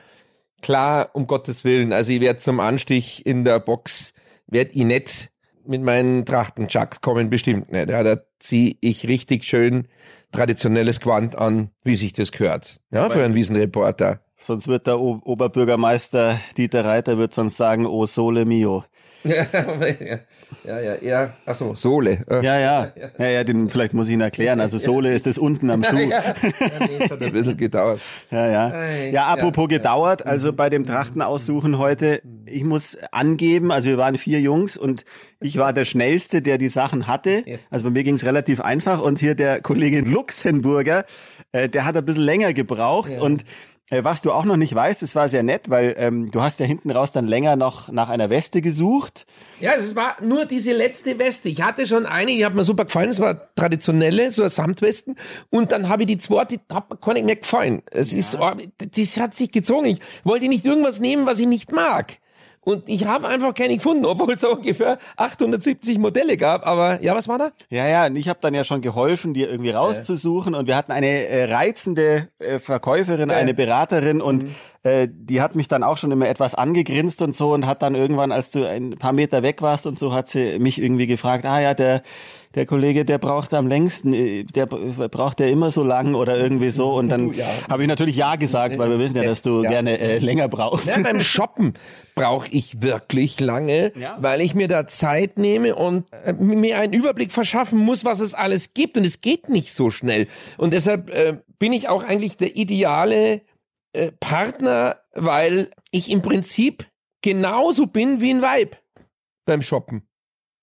Klar, 0.60 1.10
um 1.12 1.28
Gottes 1.28 1.64
Willen. 1.64 1.92
Also 1.92 2.12
ich 2.12 2.20
werde 2.20 2.40
zum 2.40 2.58
Anstich 2.58 3.24
in 3.24 3.44
der 3.44 3.60
Box, 3.60 4.12
werd 4.48 4.74
ich 4.74 4.84
nicht 4.84 5.30
mit 5.64 5.82
meinen 5.82 6.24
Trachtenchucks 6.24 7.00
kommen, 7.00 7.30
bestimmt 7.30 7.70
nicht. 7.70 7.88
Ja, 7.88 8.02
da 8.02 8.20
ziehe 8.40 8.76
ich 8.80 9.06
richtig 9.06 9.44
schön 9.44 9.86
traditionelles 10.32 11.00
Quant 11.00 11.36
an, 11.36 11.70
wie 11.84 11.94
sich 11.94 12.14
das 12.14 12.32
gehört. 12.32 12.80
Ja, 12.90 13.08
für 13.10 13.22
einen 13.22 13.34
Wiesenreporter. 13.34 14.20
Sonst 14.38 14.68
wird 14.68 14.86
der 14.86 15.00
o 15.00 15.20
Oberbürgermeister 15.24 16.40
Dieter 16.56 16.84
Reiter 16.84 17.18
wird 17.18 17.34
sonst 17.34 17.56
sagen, 17.56 17.86
oh 17.86 18.06
Sole 18.06 18.44
mio. 18.44 18.84
ja, 19.24 19.46
ja, 20.64 20.80
ja, 20.80 21.02
ja, 21.02 21.32
achso, 21.44 21.74
Sohle. 21.74 22.24
Ja, 22.30 22.40
ja, 22.42 22.92
ja, 23.18 23.28
ja, 23.28 23.44
den, 23.44 23.68
vielleicht 23.68 23.92
muss 23.92 24.06
ich 24.06 24.14
ihn 24.14 24.20
erklären. 24.20 24.60
Also 24.60 24.78
Sohle 24.78 25.12
ist 25.12 25.26
das 25.26 25.38
unten 25.38 25.70
am 25.70 25.82
Schuh. 25.82 25.96
Ja, 25.96 26.08
ja. 26.08 26.34
nee, 26.80 26.98
es 27.00 27.10
hat 27.10 27.20
ein 27.20 27.32
bisschen 27.32 27.56
gedauert. 27.56 28.00
Ja, 28.30 28.46
ja. 28.46 28.94
Ja, 29.10 29.26
apropos 29.26 29.68
gedauert, 29.68 30.24
also 30.24 30.52
bei 30.52 30.70
dem 30.70 30.84
Trachtenaussuchen 30.84 31.78
heute, 31.78 32.22
ich 32.46 32.64
muss 32.64 32.96
angeben, 33.10 33.72
also 33.72 33.90
wir 33.90 33.98
waren 33.98 34.16
vier 34.18 34.40
Jungs 34.40 34.76
und 34.76 35.04
ich 35.40 35.56
war 35.56 35.72
der 35.72 35.84
Schnellste, 35.84 36.40
der 36.40 36.58
die 36.58 36.68
Sachen 36.68 37.06
hatte. 37.06 37.44
Also 37.70 37.84
bei 37.84 37.90
mir 37.90 38.04
ging 38.04 38.14
es 38.14 38.24
relativ 38.24 38.60
einfach 38.60 39.00
und 39.00 39.18
hier 39.18 39.34
der 39.34 39.60
Kollege 39.60 40.00
Luxemburger, 40.00 41.04
äh, 41.52 41.68
der 41.68 41.84
hat 41.84 41.96
ein 41.96 42.04
bisschen 42.04 42.24
länger 42.24 42.52
gebraucht 42.52 43.10
und 43.18 43.42
äh, 43.42 43.44
was 43.90 44.20
du 44.20 44.32
auch 44.32 44.44
noch 44.44 44.56
nicht 44.56 44.74
weißt, 44.74 45.02
es 45.02 45.14
war 45.14 45.28
sehr 45.28 45.42
nett, 45.42 45.70
weil 45.70 45.94
ähm, 45.98 46.30
du 46.30 46.42
hast 46.42 46.60
ja 46.60 46.66
hinten 46.66 46.90
raus 46.90 47.12
dann 47.12 47.26
länger 47.26 47.56
noch 47.56 47.90
nach 47.90 48.08
einer 48.08 48.28
Weste 48.28 48.60
gesucht. 48.60 49.26
Ja, 49.60 49.72
es 49.76 49.96
war 49.96 50.16
nur 50.22 50.44
diese 50.44 50.72
letzte 50.72 51.18
Weste. 51.18 51.48
Ich 51.48 51.62
hatte 51.62 51.86
schon 51.86 52.06
eine, 52.06 52.32
die 52.32 52.44
hat 52.44 52.54
mir 52.54 52.64
super 52.64 52.84
gefallen. 52.84 53.08
Es 53.08 53.18
war 53.18 53.54
traditionelle, 53.54 54.30
so 54.30 54.42
eine 54.42 54.50
Samtwesten. 54.50 55.16
Und 55.50 55.72
dann 55.72 55.88
habe 55.88 56.02
ich 56.02 56.06
die 56.06 56.18
zweite, 56.18 56.58
die 56.58 56.74
hat 56.74 56.90
mir 56.90 56.96
gar 56.96 57.14
nicht 57.14 57.24
mehr 57.24 57.36
gefallen. 57.36 57.82
Es 57.90 58.12
ja. 58.12 58.18
ist, 58.18 58.38
oh, 58.38 58.52
das 58.76 59.16
hat 59.16 59.34
sich 59.34 59.50
gezogen. 59.50 59.86
Ich 59.86 60.00
wollte 60.22 60.48
nicht 60.48 60.64
irgendwas 60.64 61.00
nehmen, 61.00 61.26
was 61.26 61.38
ich 61.38 61.46
nicht 61.46 61.72
mag. 61.72 62.18
Und 62.68 62.86
ich 62.86 63.06
habe 63.06 63.26
einfach 63.26 63.54
keine 63.54 63.74
gefunden, 63.76 64.04
obwohl 64.04 64.34
es 64.34 64.44
ungefähr 64.44 64.98
870 65.16 65.96
Modelle 65.96 66.36
gab. 66.36 66.66
Aber 66.66 67.02
ja, 67.02 67.14
was 67.14 67.26
war 67.26 67.38
da? 67.38 67.50
Ja, 67.70 67.88
ja, 67.88 68.04
und 68.04 68.16
ich 68.16 68.28
habe 68.28 68.40
dann 68.42 68.52
ja 68.52 68.62
schon 68.62 68.82
geholfen, 68.82 69.32
dir 69.32 69.48
irgendwie 69.48 69.70
rauszusuchen. 69.70 70.54
Und 70.54 70.66
wir 70.66 70.76
hatten 70.76 70.92
eine 70.92 71.28
äh, 71.28 71.50
reizende 71.50 72.28
äh, 72.38 72.58
Verkäuferin, 72.58 73.30
eine 73.30 73.54
Beraterin 73.54 74.20
und 74.20 74.42
mhm. 74.42 74.54
Äh, 74.88 75.08
die 75.10 75.40
hat 75.40 75.54
mich 75.54 75.68
dann 75.68 75.82
auch 75.82 75.96
schon 75.96 76.10
immer 76.10 76.28
etwas 76.28 76.54
angegrinst 76.54 77.22
und 77.22 77.34
so 77.34 77.52
und 77.52 77.66
hat 77.66 77.82
dann 77.82 77.94
irgendwann, 77.94 78.32
als 78.32 78.50
du 78.50 78.64
ein 78.64 78.96
paar 78.98 79.12
Meter 79.12 79.42
weg 79.42 79.62
warst 79.62 79.86
und 79.86 79.98
so, 79.98 80.12
hat 80.12 80.28
sie 80.28 80.58
mich 80.58 80.80
irgendwie 80.80 81.06
gefragt, 81.06 81.44
ah 81.44 81.60
ja, 81.60 81.74
der 81.74 82.02
der 82.54 82.66
Kollege, 82.66 83.04
der 83.04 83.18
braucht 83.18 83.52
am 83.52 83.66
längsten, 83.66 84.12
äh, 84.14 84.44
der 84.44 84.66
braucht 84.66 85.40
ja 85.40 85.46
immer 85.46 85.70
so 85.70 85.84
lang 85.84 86.14
oder 86.14 86.38
irgendwie 86.38 86.70
so. 86.70 86.92
Und 86.94 87.08
dann 87.10 87.32
ja. 87.32 87.46
habe 87.70 87.82
ich 87.82 87.88
natürlich 87.88 88.16
Ja 88.16 88.36
gesagt, 88.36 88.78
weil 88.78 88.90
wir 88.90 88.98
wissen 88.98 89.16
ja, 89.16 89.24
dass 89.24 89.42
du 89.42 89.62
ja. 89.62 89.70
gerne 89.70 89.98
äh, 89.98 90.18
länger 90.18 90.48
brauchst. 90.48 90.88
Ja, 90.88 90.98
beim 91.02 91.20
Shoppen 91.20 91.74
brauche 92.14 92.48
ich 92.50 92.82
wirklich 92.82 93.38
lange, 93.38 93.92
weil 94.18 94.40
ich 94.40 94.54
mir 94.54 94.66
da 94.66 94.86
Zeit 94.86 95.38
nehme 95.38 95.74
und 95.74 96.06
äh, 96.24 96.32
mir 96.32 96.78
einen 96.78 96.92
Überblick 96.92 97.32
verschaffen 97.32 97.78
muss, 97.78 98.04
was 98.04 98.20
es 98.20 98.34
alles 98.34 98.72
gibt. 98.74 98.96
Und 98.96 99.04
es 99.04 99.20
geht 99.20 99.48
nicht 99.48 99.72
so 99.72 99.90
schnell. 99.90 100.26
Und 100.56 100.72
deshalb 100.72 101.10
äh, 101.10 101.38
bin 101.58 101.72
ich 101.72 101.88
auch 101.88 102.02
eigentlich 102.02 102.36
der 102.36 102.56
ideale 102.56 103.42
äh, 103.92 104.12
Partner, 104.12 105.00
weil 105.14 105.70
ich 105.90 106.10
im 106.10 106.22
Prinzip 106.22 106.86
genauso 107.22 107.86
bin 107.86 108.20
wie 108.20 108.30
ein 108.30 108.42
Weib 108.42 108.76
beim 109.44 109.62
Shoppen. 109.62 110.08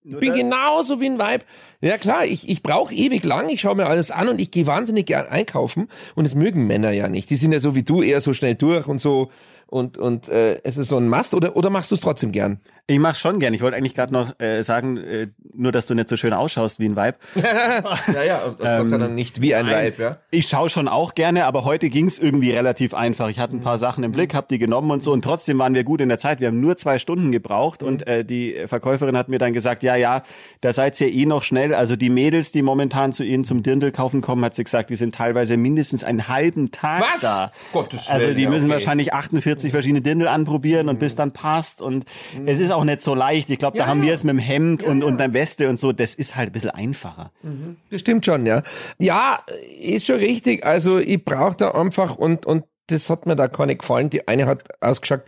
Ich 0.08 0.20
bin 0.20 0.34
genauso 0.34 1.02
wie 1.02 1.08
ein 1.08 1.18
Weib. 1.18 1.46
Ja 1.82 1.98
klar, 1.98 2.26
ich, 2.26 2.48
ich 2.48 2.62
brauche 2.62 2.94
ewig 2.94 3.24
lang, 3.24 3.50
ich 3.50 3.62
schaue 3.62 3.76
mir 3.76 3.88
alles 3.88 4.12
an 4.12 4.30
und 4.30 4.40
ich 4.40 4.52
gehe 4.52 4.68
wahnsinnig 4.68 5.08
gern 5.08 5.26
einkaufen 5.26 5.90
und 6.14 6.26
das 6.26 6.36
mögen 6.36 6.68
Männer 6.68 6.92
ja 6.92 7.08
nicht. 7.08 7.32
Die 7.32 7.38
sind 7.38 7.52
ja 7.52 7.60
so 7.60 7.74
wie 7.74 7.82
du 7.82 8.04
eher 8.04 8.22
so 8.22 8.34
schnell 8.34 8.54
durch 8.54 8.86
und 8.86 9.00
so 9.00 9.32
und 9.68 9.98
und 9.98 10.30
äh, 10.30 10.62
es 10.64 10.78
ist 10.78 10.90
so 10.90 10.98
ein 10.98 11.08
Mast 11.08 11.34
oder 11.34 11.56
oder 11.56 11.70
machst 11.70 11.92
du 11.92 11.96
es 11.96 12.02
trotzdem 12.02 12.32
gern? 12.32 12.60
Ich 12.88 13.00
mach's 13.00 13.20
schon 13.20 13.40
gern. 13.40 13.56
Ich 13.56 13.62
wollte 13.62 13.76
eigentlich 13.78 13.96
gerade 13.96 14.14
noch 14.14 14.40
äh, 14.40 14.62
sagen, 14.62 14.98
äh, 14.98 15.28
nur 15.56 15.72
dass 15.72 15.88
du 15.88 15.96
nicht 15.96 16.08
so 16.08 16.18
schön 16.18 16.34
ausschaust 16.34 16.80
wie 16.80 16.86
ein 16.86 16.96
Weib. 16.96 17.18
ja, 17.36 18.24
ja, 18.24 18.46
und, 18.46 18.62
und 18.62 18.68
ähm, 18.68 18.92
Gott 18.92 19.12
nicht 19.12 19.42
wie 19.42 19.56
ein 19.56 19.66
nein, 19.66 19.76
Weib, 19.76 19.98
ja. 19.98 20.18
Ich 20.30 20.48
schaue 20.48 20.70
schon 20.70 20.88
auch 20.88 21.16
gerne, 21.16 21.46
aber 21.46 21.66
heute 21.66 21.90
ging's 21.90 22.20
irgendwie 22.20 22.52
relativ 22.52 22.94
einfach. 22.94 23.30
Ich 23.30 23.40
hatte 23.40 23.56
ein 23.56 23.62
paar 23.62 23.80
Sachen 23.80 24.04
im 24.04 24.12
Blick, 24.12 24.36
habe 24.36 24.46
die 24.52 24.60
genommen 24.60 24.92
und 24.92 25.02
so 25.02 25.14
und 25.14 25.24
trotzdem 25.24 25.58
waren 25.58 25.74
wir 25.74 25.84
gut 25.84 26.00
in 26.00 26.10
der 26.10 26.20
Zeit. 26.20 26.40
Wir 26.40 26.50
haben 26.50 26.62
nur 26.62 26.78
zwei 26.78 27.00
Stunden 27.00 27.32
gebraucht 27.32 27.82
mhm. 27.82 27.88
und 27.88 28.08
äh, 28.08 28.24
die 28.24 28.56
Verkäuferin 28.68 29.18
hat 29.18 29.30
mir 29.30 29.40
dann 29.40 29.54
gesagt, 29.54 29.82
ja, 29.82 29.96
ja, 29.96 30.22
da 30.62 30.72
seid 30.72 31.02
ihr 31.02 31.12
eh 31.12 31.26
noch 31.26 31.42
schnell. 31.42 31.74
Also 31.74 31.96
die 31.96 32.12
Mädels, 32.12 32.52
die 32.52 32.62
momentan 32.62 33.14
zu 33.14 33.24
ihnen 33.24 33.46
zum 33.46 33.64
Dirndl 33.64 33.92
kaufen 33.92 34.22
kommen, 34.22 34.46
hat 34.46 34.54
sie 34.54 34.64
gesagt, 34.64 34.92
die 34.92 34.96
sind 34.96 35.16
teilweise 35.16 35.58
mindestens 35.58 36.04
einen 36.04 36.28
halben 36.28 36.70
Tag 36.70 37.02
Was? 37.02 37.22
da. 37.22 37.52
Gottes 37.74 38.10
also 38.10 38.32
die 38.32 38.46
müssen 38.46 38.66
okay. 38.66 38.74
wahrscheinlich 38.74 39.12
48 39.12 39.55
verschiedene 39.62 40.02
Dirndl 40.02 40.28
anprobieren 40.28 40.90
und 40.90 41.00
bis 41.00 41.16
dann 41.16 41.32
passt 41.32 41.82
und 41.82 42.06
mhm. 42.38 42.48
es 42.48 42.60
ist 42.60 42.72
auch 42.72 42.84
nicht 42.84 43.02
so 43.02 43.16
leicht. 43.16 43.50
Ich 43.50 43.60
glaube, 43.60 43.78
ja. 43.78 43.84
da 43.84 43.90
haben 43.90 44.02
wir 44.02 44.14
es 44.14 44.24
mit 44.24 44.34
dem 44.34 44.40
Hemd 44.40 44.82
ja. 44.82 44.90
und, 44.90 45.04
und 45.04 45.18
der 45.18 45.34
Weste 45.34 45.70
und 45.70 45.80
so. 45.80 45.92
Das 45.92 46.14
ist 46.14 46.36
halt 46.36 46.50
ein 46.50 46.52
bisschen 46.52 46.72
einfacher. 46.72 47.32
Mhm. 47.44 47.78
Das 47.90 48.02
stimmt 48.02 48.26
schon, 48.26 48.46
ja. 48.46 48.64
Ja, 48.98 49.40
ist 49.80 50.06
schon 50.06 50.18
richtig. 50.18 50.66
Also 50.66 50.98
ich 50.98 51.24
brauche 51.24 51.56
da 51.58 51.72
einfach 51.72 52.16
und, 52.16 52.46
und 52.46 52.64
das 52.88 53.10
hat 53.10 53.26
mir 53.26 53.36
da 53.36 53.48
gar 53.48 53.66
nicht 53.66 53.80
gefallen. 53.80 54.10
Die 54.10 54.28
eine 54.28 54.46
hat 54.46 54.64
ausgeschaut, 54.82 55.24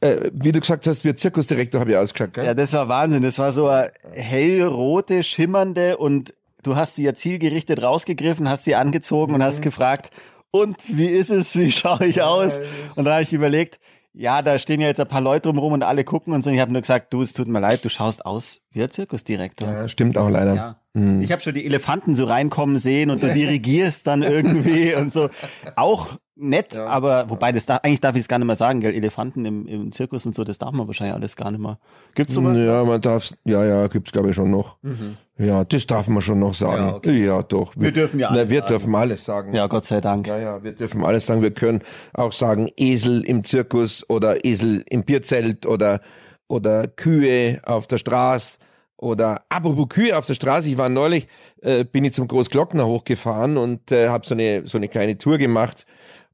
äh, 0.00 0.30
wie 0.32 0.52
du 0.52 0.60
gesagt 0.60 0.86
hast, 0.86 1.04
wie 1.04 1.14
Zirkusdirektor 1.14 1.80
habe 1.80 1.92
ich 1.92 1.96
ausgeschaut. 1.96 2.34
Gell? 2.34 2.44
Ja, 2.44 2.54
das 2.54 2.72
war 2.72 2.88
Wahnsinn. 2.88 3.22
Das 3.22 3.38
war 3.38 3.52
so 3.52 3.68
eine 3.68 3.92
hellrote, 4.12 5.22
schimmernde 5.22 5.96
und 5.96 6.34
du 6.62 6.76
hast 6.76 6.96
sie 6.96 7.04
ja 7.04 7.14
zielgerichtet 7.14 7.82
rausgegriffen, 7.82 8.48
hast 8.48 8.64
sie 8.64 8.74
angezogen 8.74 9.32
mhm. 9.32 9.36
und 9.36 9.44
hast 9.44 9.62
gefragt, 9.62 10.10
und 10.50 10.96
wie 10.96 11.06
ist 11.06 11.30
es, 11.30 11.56
wie 11.56 11.72
schaue 11.72 12.06
ich 12.06 12.22
aus? 12.22 12.60
Und 12.96 13.04
da 13.04 13.12
habe 13.12 13.22
ich 13.22 13.32
überlegt, 13.32 13.78
ja, 14.12 14.42
da 14.42 14.58
stehen 14.58 14.80
ja 14.80 14.88
jetzt 14.88 15.00
ein 15.00 15.08
paar 15.08 15.20
Leute 15.20 15.48
drumherum 15.48 15.74
und 15.74 15.82
alle 15.82 16.04
gucken 16.04 16.32
und 16.32 16.42
so. 16.42 16.50
Ich 16.50 16.60
habe 16.60 16.72
nur 16.72 16.80
gesagt, 16.80 17.12
du, 17.12 17.22
es 17.22 17.32
tut 17.32 17.46
mir 17.46 17.60
leid, 17.60 17.84
du 17.84 17.88
schaust 17.88 18.26
aus 18.26 18.60
wie 18.72 18.82
ein 18.82 18.90
Zirkusdirektor. 18.90 19.68
Ja, 19.68 19.88
stimmt 19.88 20.18
auch 20.18 20.28
leider. 20.28 20.54
Ja. 20.54 20.79
Mhm. 20.94 21.22
Ich 21.22 21.30
habe 21.30 21.40
schon 21.40 21.54
die 21.54 21.64
Elefanten 21.64 22.14
so 22.14 22.24
reinkommen 22.24 22.78
sehen 22.78 23.10
und 23.10 23.22
du 23.22 23.32
dirigierst 23.32 24.06
dann 24.06 24.22
irgendwie 24.22 24.94
und 24.96 25.12
so. 25.12 25.30
Auch 25.76 26.18
nett, 26.34 26.74
ja. 26.74 26.86
aber 26.86 27.30
wobei 27.30 27.52
das 27.52 27.66
da 27.66 27.76
eigentlich 27.76 28.00
darf 28.00 28.16
ich 28.16 28.22
es 28.22 28.28
gar 28.28 28.38
nicht 28.38 28.46
mehr 28.46 28.56
sagen, 28.56 28.80
gell? 28.80 28.94
Elefanten 28.94 29.44
im, 29.44 29.66
im 29.66 29.92
Zirkus 29.92 30.26
und 30.26 30.34
so, 30.34 30.42
das 30.42 30.58
darf 30.58 30.72
man 30.72 30.86
wahrscheinlich 30.86 31.14
alles 31.14 31.36
gar 31.36 31.50
nicht 31.50 31.60
mehr. 31.60 31.78
Gibt's 32.14 32.34
sowas? 32.34 32.58
Ja, 32.58 32.82
man 32.84 33.00
darf, 33.00 33.32
ja, 33.44 33.64
ja, 33.64 33.86
gibt's 33.86 34.10
glaube 34.10 34.30
ich 34.30 34.36
schon 34.36 34.50
noch. 34.50 34.78
Mhm. 34.82 35.16
Ja, 35.38 35.64
das 35.64 35.86
darf 35.86 36.08
man 36.08 36.22
schon 36.22 36.40
noch 36.40 36.54
sagen. 36.54 36.88
Ja, 36.88 36.94
okay. 36.94 37.24
ja 37.24 37.42
doch. 37.42 37.74
Wir, 37.76 37.82
wir, 37.82 37.92
dürfen 37.92 38.18
ja 38.18 38.28
alles 38.28 38.44
na, 38.44 38.50
wir 38.50 38.58
sagen. 38.60 38.68
dürfen 38.68 38.94
alles 38.94 39.24
sagen. 39.24 39.54
Ja, 39.54 39.66
Gott 39.68 39.84
sei 39.84 40.00
Dank. 40.00 40.26
Ja, 40.26 40.38
ja, 40.38 40.62
wir 40.62 40.72
dürfen 40.72 41.04
alles 41.04 41.26
sagen. 41.26 41.40
Wir 41.40 41.52
können 41.52 41.82
auch 42.12 42.32
sagen 42.32 42.68
Esel 42.76 43.22
im 43.22 43.44
Zirkus 43.44 44.08
oder 44.08 44.44
Esel 44.44 44.84
im 44.88 45.04
Bierzelt 45.04 45.66
oder 45.66 46.00
oder 46.48 46.88
Kühe 46.88 47.60
auf 47.64 47.86
der 47.86 47.98
Straße 47.98 48.58
oder 49.00 49.42
apropos 49.48 49.88
Kühe 49.88 50.16
auf 50.16 50.26
der 50.26 50.34
Straße. 50.34 50.68
Ich 50.68 50.78
war 50.78 50.88
neulich, 50.88 51.26
äh, 51.62 51.84
bin 51.84 52.04
ich 52.04 52.12
zum 52.12 52.28
Großglockner 52.28 52.86
hochgefahren 52.86 53.56
und 53.56 53.90
äh, 53.92 54.08
habe 54.08 54.26
so 54.26 54.34
eine 54.34 54.66
so 54.66 54.78
eine 54.78 54.88
kleine 54.88 55.18
Tour 55.18 55.38
gemacht 55.38 55.86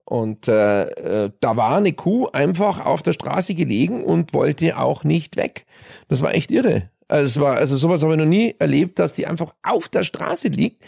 und 0.05 0.48
äh, 0.48 1.24
äh, 1.24 1.31
da 1.40 1.57
war 1.57 1.76
eine 1.76 1.92
Kuh 1.92 2.29
einfach 2.29 2.85
auf 2.85 3.02
der 3.02 3.12
Straße 3.12 3.55
gelegen 3.55 4.05
und 4.05 4.35
wollte 4.35 4.79
auch 4.79 5.05
nicht 5.05 5.37
weg. 5.37 5.66
Das 6.09 6.22
war 6.22 6.35
echt 6.35 6.50
irre. 6.50 6.90
Also 7.09 7.26
es 7.26 7.40
war, 7.40 7.57
also 7.57 7.76
sowas 7.76 8.02
habe 8.02 8.14
ich 8.14 8.18
noch 8.18 8.26
nie 8.26 8.57
erlebt, 8.59 8.98
dass 8.98 9.14
die 9.14 9.26
einfach 9.26 9.55
auf 9.62 9.88
der 9.88 10.02
Straße 10.02 10.48
liegt 10.48 10.85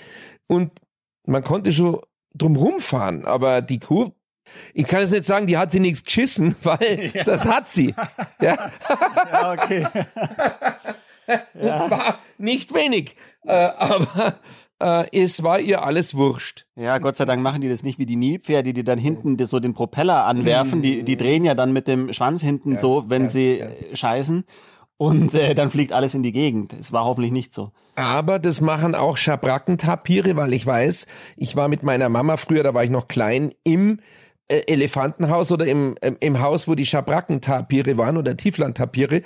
und 0.48 0.72
man 1.26 1.44
konnte 1.44 1.72
schon 1.72 2.00
drum 2.34 2.80
fahren, 2.80 3.24
aber 3.24 3.62
die 3.62 3.78
Kuh, 3.78 4.12
ich 4.72 4.86
kann 4.86 5.00
jetzt 5.00 5.12
nicht 5.12 5.26
sagen, 5.26 5.46
die 5.46 5.58
hat 5.58 5.70
sie 5.70 5.80
nichts 5.80 6.02
geschissen, 6.02 6.56
weil 6.62 7.12
ja. 7.14 7.24
das 7.24 7.44
hat 7.44 7.68
sie. 7.68 7.94
Ja, 8.40 8.70
ja 9.32 9.52
okay. 9.52 9.86
und 11.54 11.66
ja. 11.66 11.76
zwar 11.76 12.18
nicht 12.38 12.74
wenig, 12.74 13.16
äh, 13.44 13.52
aber 13.52 14.38
äh, 14.80 15.06
es 15.12 15.42
war 15.42 15.60
ihr 15.60 15.82
alles 15.82 16.14
wurscht. 16.14 16.66
Ja, 16.76 16.98
Gott 16.98 17.16
sei 17.16 17.24
Dank 17.24 17.42
machen 17.42 17.60
die 17.60 17.68
das 17.68 17.82
nicht 17.82 17.98
wie 17.98 18.06
die 18.06 18.16
Nilpferde, 18.16 18.72
die 18.72 18.84
dann 18.84 18.98
hinten 18.98 19.44
so 19.46 19.60
den 19.60 19.74
Propeller 19.74 20.24
anwerfen. 20.24 20.82
Die, 20.82 21.02
die 21.02 21.16
drehen 21.16 21.44
ja 21.44 21.54
dann 21.54 21.72
mit 21.72 21.88
dem 21.88 22.12
Schwanz 22.12 22.40
hinten 22.42 22.72
ja, 22.72 22.78
so, 22.78 23.04
wenn 23.08 23.22
ja, 23.24 23.28
sie 23.28 23.58
ja. 23.58 23.66
scheißen. 23.94 24.44
Und 24.96 25.32
äh, 25.34 25.54
dann 25.54 25.70
fliegt 25.70 25.92
alles 25.92 26.14
in 26.14 26.24
die 26.24 26.32
Gegend. 26.32 26.72
Es 26.72 26.92
war 26.92 27.04
hoffentlich 27.04 27.32
nicht 27.32 27.54
so. 27.54 27.70
Aber 27.94 28.40
das 28.40 28.60
machen 28.60 28.96
auch 28.96 29.16
Schabrackentapire, 29.16 30.36
weil 30.36 30.52
ich 30.54 30.66
weiß, 30.66 31.06
ich 31.36 31.54
war 31.54 31.68
mit 31.68 31.84
meiner 31.84 32.08
Mama 32.08 32.36
früher, 32.36 32.64
da 32.64 32.74
war 32.74 32.82
ich 32.82 32.90
noch 32.90 33.06
klein, 33.06 33.52
im 33.62 34.00
äh, 34.48 34.62
Elefantenhaus 34.66 35.52
oder 35.52 35.66
im, 35.66 35.94
äh, 36.00 36.12
im 36.20 36.40
Haus, 36.40 36.66
wo 36.66 36.74
die 36.74 36.86
Schabrackentapire 36.86 37.96
waren 37.96 38.16
oder 38.16 38.36
Tieflandtapire. 38.36 39.22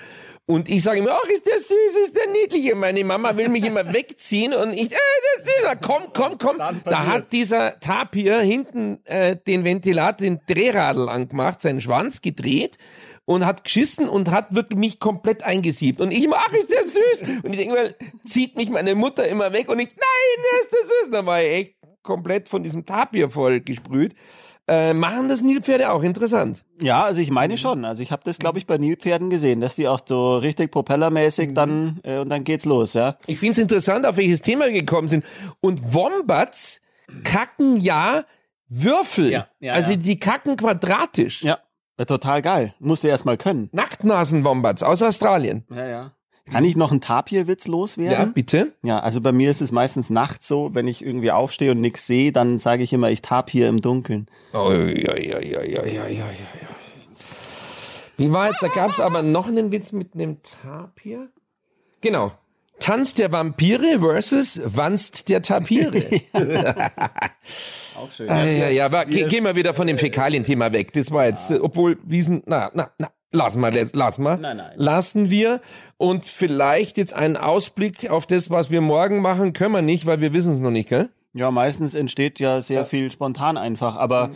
Und 0.52 0.68
ich 0.68 0.82
sage 0.82 0.98
immer, 0.98 1.12
ach, 1.12 1.28
ist 1.30 1.46
der 1.46 1.58
süß, 1.58 1.96
ist 2.04 2.14
der 2.14 2.26
niedliche. 2.30 2.74
Meine 2.74 3.02
Mama 3.04 3.34
will 3.36 3.48
mich 3.48 3.64
immer 3.64 3.90
wegziehen 3.92 4.52
und 4.52 4.74
ich, 4.74 4.92
äh, 4.92 4.96
das 5.36 5.46
ist 5.46 5.52
süß, 5.62 5.76
komm, 5.80 6.02
komm, 6.12 6.38
komm. 6.38 6.58
Da 6.84 7.06
hat 7.06 7.32
dieser 7.32 7.80
Tapir 7.80 8.40
hinten 8.40 8.98
äh, 9.06 9.36
den 9.36 9.64
Ventilator, 9.64 10.18
den 10.18 10.40
Drehradl 10.46 11.08
angemacht, 11.08 11.62
seinen 11.62 11.80
Schwanz 11.80 12.20
gedreht 12.20 12.76
und 13.24 13.46
hat 13.46 13.64
geschissen 13.64 14.10
und 14.10 14.30
hat 14.30 14.54
wirklich 14.54 14.78
mich 14.78 15.00
komplett 15.00 15.42
eingesiebt. 15.42 16.00
Und 16.02 16.10
ich 16.10 16.24
immer, 16.24 16.36
ach, 16.38 16.52
ist 16.52 16.70
der 16.70 16.84
süß. 16.84 17.42
Und 17.44 17.52
ich 17.52 17.58
denke 17.58 17.74
immer, 17.74 17.90
zieht 18.24 18.54
mich 18.56 18.68
meine 18.68 18.94
Mutter 18.94 19.26
immer 19.26 19.52
weg 19.54 19.70
und 19.70 19.78
ich, 19.78 19.88
nein, 19.88 20.44
der 20.52 20.60
ist 20.60 20.72
der 20.72 20.80
süß. 20.80 21.10
Da 21.12 21.24
war 21.24 21.42
ich 21.42 21.48
echt 21.50 21.74
komplett 22.02 22.50
von 22.50 22.62
diesem 22.62 22.84
Tapir 22.84 23.30
voll 23.30 23.60
gesprüht. 23.60 24.14
Äh, 24.68 24.94
machen 24.94 25.28
das 25.28 25.42
Nilpferde 25.42 25.90
auch 25.90 26.02
interessant? 26.02 26.64
Ja, 26.80 27.02
also 27.02 27.20
ich 27.20 27.30
meine 27.30 27.58
schon. 27.58 27.84
Also 27.84 28.02
ich 28.02 28.12
habe 28.12 28.22
das, 28.24 28.38
glaube 28.38 28.58
ich, 28.58 28.66
bei 28.66 28.78
Nilpferden 28.78 29.28
gesehen, 29.28 29.60
dass 29.60 29.74
die 29.74 29.88
auch 29.88 30.00
so 30.04 30.36
richtig 30.36 30.70
propellermäßig 30.70 31.50
mhm. 31.50 31.54
dann 31.54 32.00
äh, 32.04 32.18
und 32.18 32.28
dann 32.28 32.44
geht's 32.44 32.64
los, 32.64 32.94
ja. 32.94 33.16
Ich 33.26 33.40
finde 33.40 33.52
es 33.52 33.58
interessant, 33.58 34.06
auf 34.06 34.16
welches 34.16 34.40
Thema 34.40 34.66
wir 34.66 34.72
gekommen 34.72 35.08
sind. 35.08 35.24
Und 35.60 35.92
Wombats 35.92 36.80
kacken 37.24 37.76
ja 37.78 38.24
Würfel. 38.68 39.30
Ja, 39.30 39.48
ja, 39.58 39.72
also 39.72 39.90
ja. 39.90 39.96
die 39.96 40.18
kacken 40.18 40.56
quadratisch. 40.56 41.42
Ja, 41.42 41.58
total 42.06 42.40
geil. 42.40 42.72
Musst 42.78 43.02
du 43.02 43.08
erst 43.08 43.24
mal 43.24 43.36
können. 43.36 43.68
Nacktnasen-Wombats 43.72 44.84
aus 44.84 45.02
Australien. 45.02 45.64
Ja, 45.70 45.86
ja. 45.86 46.12
Kann 46.50 46.64
ich 46.64 46.76
noch 46.76 46.90
einen 46.90 47.00
Tapirwitz 47.00 47.66
loswerden? 47.68 48.12
Ja, 48.12 48.24
bitte. 48.24 48.72
Ja, 48.82 48.98
also 48.98 49.20
bei 49.20 49.32
mir 49.32 49.50
ist 49.50 49.60
es 49.60 49.70
meistens 49.70 50.10
nachts 50.10 50.48
so, 50.48 50.74
wenn 50.74 50.88
ich 50.88 51.04
irgendwie 51.04 51.30
aufstehe 51.30 51.70
und 51.70 51.80
nichts 51.80 52.06
sehe, 52.06 52.32
dann 52.32 52.58
sage 52.58 52.82
ich 52.82 52.92
immer, 52.92 53.10
ich 53.10 53.22
tapir 53.22 53.68
im 53.68 53.80
Dunkeln. 53.80 54.26
Oh, 54.52 54.72
ja, 54.72 55.16
ja, 55.16 55.40
ja, 55.40 55.62
ja, 55.62 55.62
ja, 55.62 55.84
ja, 55.84 56.08
ja. 56.08 56.26
Wie 58.16 58.30
war 58.30 58.46
es? 58.46 58.58
Da 58.60 58.68
gab 58.68 58.88
es 58.88 59.00
aber 59.00 59.22
noch 59.22 59.46
einen 59.46 59.70
Witz 59.70 59.92
mit 59.92 60.14
einem 60.14 60.38
Tapir. 60.42 61.28
Genau. 62.00 62.32
Tanz 62.80 63.14
der 63.14 63.30
Vampire 63.30 64.00
versus 64.00 64.60
Wanst 64.64 65.28
der 65.28 65.42
Tapire. 65.42 66.20
Auch 67.94 68.10
schön. 68.10 68.28
Ah, 68.28 68.44
ja, 68.44 68.52
ja, 68.52 68.68
ja, 68.68 68.86
aber 68.86 69.06
gehen 69.06 69.44
wir 69.44 69.54
wieder 69.54 69.72
von 69.74 69.86
dem 69.86 69.98
Fäkalien-Thema 69.98 70.72
weg. 70.72 70.92
Das 70.92 71.12
war 71.12 71.26
jetzt, 71.26 71.52
obwohl 71.52 71.98
Wiesen, 72.02 72.42
na, 72.46 72.70
na, 72.74 72.90
na, 72.98 73.10
Lassen 73.32 73.60
wir 73.60 73.72
jetzt, 73.72 73.96
lassen 73.96 74.22
wir. 74.22 74.36
Nein, 74.36 74.58
nein. 74.58 74.72
Lassen 74.76 75.30
wir. 75.30 75.60
Und 75.96 76.26
vielleicht 76.26 76.98
jetzt 76.98 77.14
einen 77.14 77.36
Ausblick 77.36 78.10
auf 78.10 78.26
das, 78.26 78.50
was 78.50 78.70
wir 78.70 78.80
morgen 78.80 79.20
machen, 79.20 79.54
können 79.54 79.72
wir 79.72 79.82
nicht, 79.82 80.06
weil 80.06 80.20
wir 80.20 80.32
wissen 80.32 80.52
es 80.52 80.60
noch 80.60 80.70
nicht, 80.70 80.88
gell? 80.88 81.08
Ja, 81.34 81.50
meistens 81.50 81.94
entsteht 81.94 82.40
ja 82.40 82.60
sehr 82.60 82.80
ja. 82.80 82.84
viel 82.84 83.10
spontan 83.10 83.56
einfach, 83.56 83.96
aber 83.96 84.28
mhm. 84.28 84.34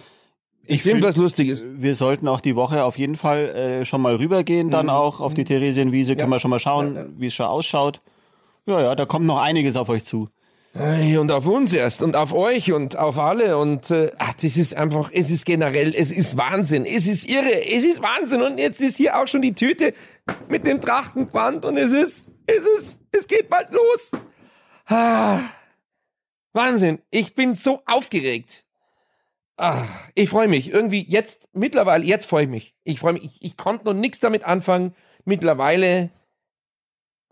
ich 0.65 0.83
finde 0.83 1.03
was 1.07 1.17
Lustiges. 1.17 1.63
Wir 1.67 1.95
sollten 1.95 2.27
auch 2.27 2.41
die 2.41 2.57
Woche 2.57 2.85
auf 2.85 2.97
jeden 2.97 3.17
Fall 3.17 3.49
äh, 3.49 3.85
schon 3.85 4.01
mal 4.01 4.17
rübergehen, 4.17 4.71
dann 4.71 4.87
mhm. 4.87 4.93
auch 4.93 5.21
auf 5.21 5.35
die 5.35 5.43
mhm. 5.43 5.47
Theresienwiese, 5.47 6.13
ja. 6.13 6.19
können 6.19 6.31
wir 6.31 6.41
schon 6.41 6.51
mal 6.51 6.59
schauen, 6.59 6.95
ja, 6.95 7.05
wie 7.19 7.27
es 7.27 7.35
schon 7.35 7.47
ausschaut. 7.47 8.01
Ja, 8.65 8.81
ja, 8.81 8.95
da 8.95 9.05
kommt 9.05 9.27
noch 9.27 9.39
einiges 9.39 9.77
auf 9.77 9.89
euch 9.91 10.05
zu. 10.05 10.29
Und 10.79 11.33
auf 11.33 11.47
uns 11.47 11.73
erst 11.73 12.03
und 12.03 12.17
auf 12.17 12.35
euch 12.35 12.71
und 12.71 12.99
auf 12.99 13.19
alle 13.19 13.57
und 13.57 13.91
äh, 13.91 14.13
ach, 14.19 14.35
das 14.35 14.59
ist 14.59 14.75
einfach, 14.75 15.11
es 15.11 15.31
ist 15.31 15.47
generell, 15.47 15.95
es 15.95 16.11
ist 16.11 16.37
Wahnsinn, 16.37 16.85
es 16.85 17.07
ist 17.07 17.27
irre, 17.27 17.67
es 17.67 17.83
ist 17.83 18.03
Wahnsinn 18.03 18.43
und 18.43 18.59
jetzt 18.59 18.83
ist 18.83 18.99
hier 18.99 19.19
auch 19.19 19.27
schon 19.27 19.41
die 19.41 19.55
Tüte 19.55 19.95
mit 20.49 20.67
dem 20.67 20.83
Trachtenband 20.83 21.65
und 21.65 21.79
es 21.79 21.93
ist, 21.93 22.29
es 22.47 22.67
ist, 22.79 23.01
es 23.11 23.27
geht 23.27 23.49
bald 23.49 23.73
los. 23.73 24.13
Ah, 24.85 25.41
Wahnsinn, 26.53 26.99
ich 27.11 27.35
bin 27.35 27.55
so 27.55 27.81
aufgeregt. 27.87 28.67
Ah, 29.57 29.87
ich 30.15 30.29
freue 30.29 30.49
mich 30.49 30.69
irgendwie 30.69 31.03
jetzt 31.09 31.49
mittlerweile, 31.55 32.05
jetzt 32.05 32.27
freue 32.27 32.45
ich 32.45 32.51
mich. 32.51 32.75
Ich 32.85 33.01
freue 33.01 33.15
mich, 33.15 33.25
ich, 33.25 33.39
ich 33.41 33.57
konnte 33.57 33.87
noch 33.87 33.95
nichts 33.95 34.21
damit 34.21 34.45
anfangen. 34.45 34.95
Mittlerweile 35.25 36.11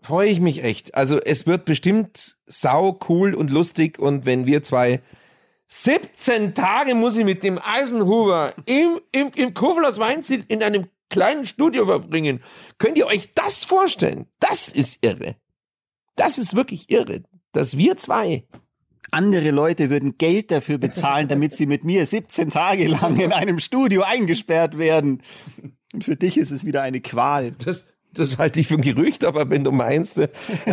freue 0.05 0.29
ich 0.29 0.39
mich 0.39 0.63
echt. 0.63 0.95
Also 0.95 1.19
es 1.19 1.45
wird 1.45 1.65
bestimmt 1.65 2.37
sau 2.45 2.99
cool 3.09 3.33
und 3.33 3.51
lustig 3.51 3.99
und 3.99 4.25
wenn 4.25 4.45
wir 4.45 4.63
zwei 4.63 5.01
17 5.67 6.53
Tage 6.53 6.93
muss 6.93 7.15
ich 7.15 7.25
mit 7.25 7.43
dem 7.43 7.59
Eisenhuber 7.59 8.53
im, 8.65 8.99
im, 9.11 9.31
im 9.35 9.53
Kofler 9.53 9.97
Weinziel 9.97 10.45
in 10.47 10.61
einem 10.61 10.87
kleinen 11.09 11.45
Studio 11.45 11.85
verbringen. 11.85 12.41
Könnt 12.77 12.97
ihr 12.97 13.07
euch 13.07 13.33
das 13.33 13.63
vorstellen? 13.63 14.27
Das 14.39 14.69
ist 14.69 15.03
irre. 15.03 15.35
Das 16.15 16.37
ist 16.37 16.55
wirklich 16.55 16.89
irre, 16.91 17.23
dass 17.51 17.77
wir 17.77 17.97
zwei 17.97 18.45
andere 19.11 19.51
Leute 19.51 19.89
würden 19.89 20.17
Geld 20.17 20.51
dafür 20.51 20.77
bezahlen, 20.77 21.27
damit 21.27 21.53
sie 21.53 21.65
mit 21.65 21.83
mir 21.83 22.05
17 22.05 22.49
Tage 22.49 22.87
lang 22.87 23.19
in 23.19 23.31
einem 23.31 23.59
Studio 23.59 24.03
eingesperrt 24.03 24.77
werden. 24.77 25.21
Und 25.93 26.03
für 26.03 26.15
dich 26.15 26.37
ist 26.37 26.51
es 26.51 26.65
wieder 26.65 26.81
eine 26.81 27.01
Qual. 27.01 27.51
Das, 27.51 27.94
das 28.19 28.37
halte 28.37 28.59
ich 28.59 28.67
für 28.67 28.75
ein 28.75 28.81
Gerücht, 28.81 29.23
aber 29.23 29.49
wenn 29.49 29.63
du 29.63 29.71
meinst, 29.71 30.17
äh, 30.17 30.29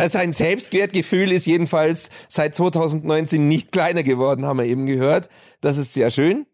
sein 0.07 0.33
Selbstwertgefühl 0.33 1.31
ist 1.31 1.45
jedenfalls 1.45 2.09
seit 2.27 2.55
2019 2.55 3.47
nicht 3.47 3.71
kleiner 3.71 4.03
geworden, 4.03 4.45
haben 4.45 4.59
wir 4.59 4.65
eben 4.65 4.85
gehört. 4.85 5.29
Das 5.61 5.77
ist 5.77 5.93
sehr 5.93 6.09
schön. 6.09 6.45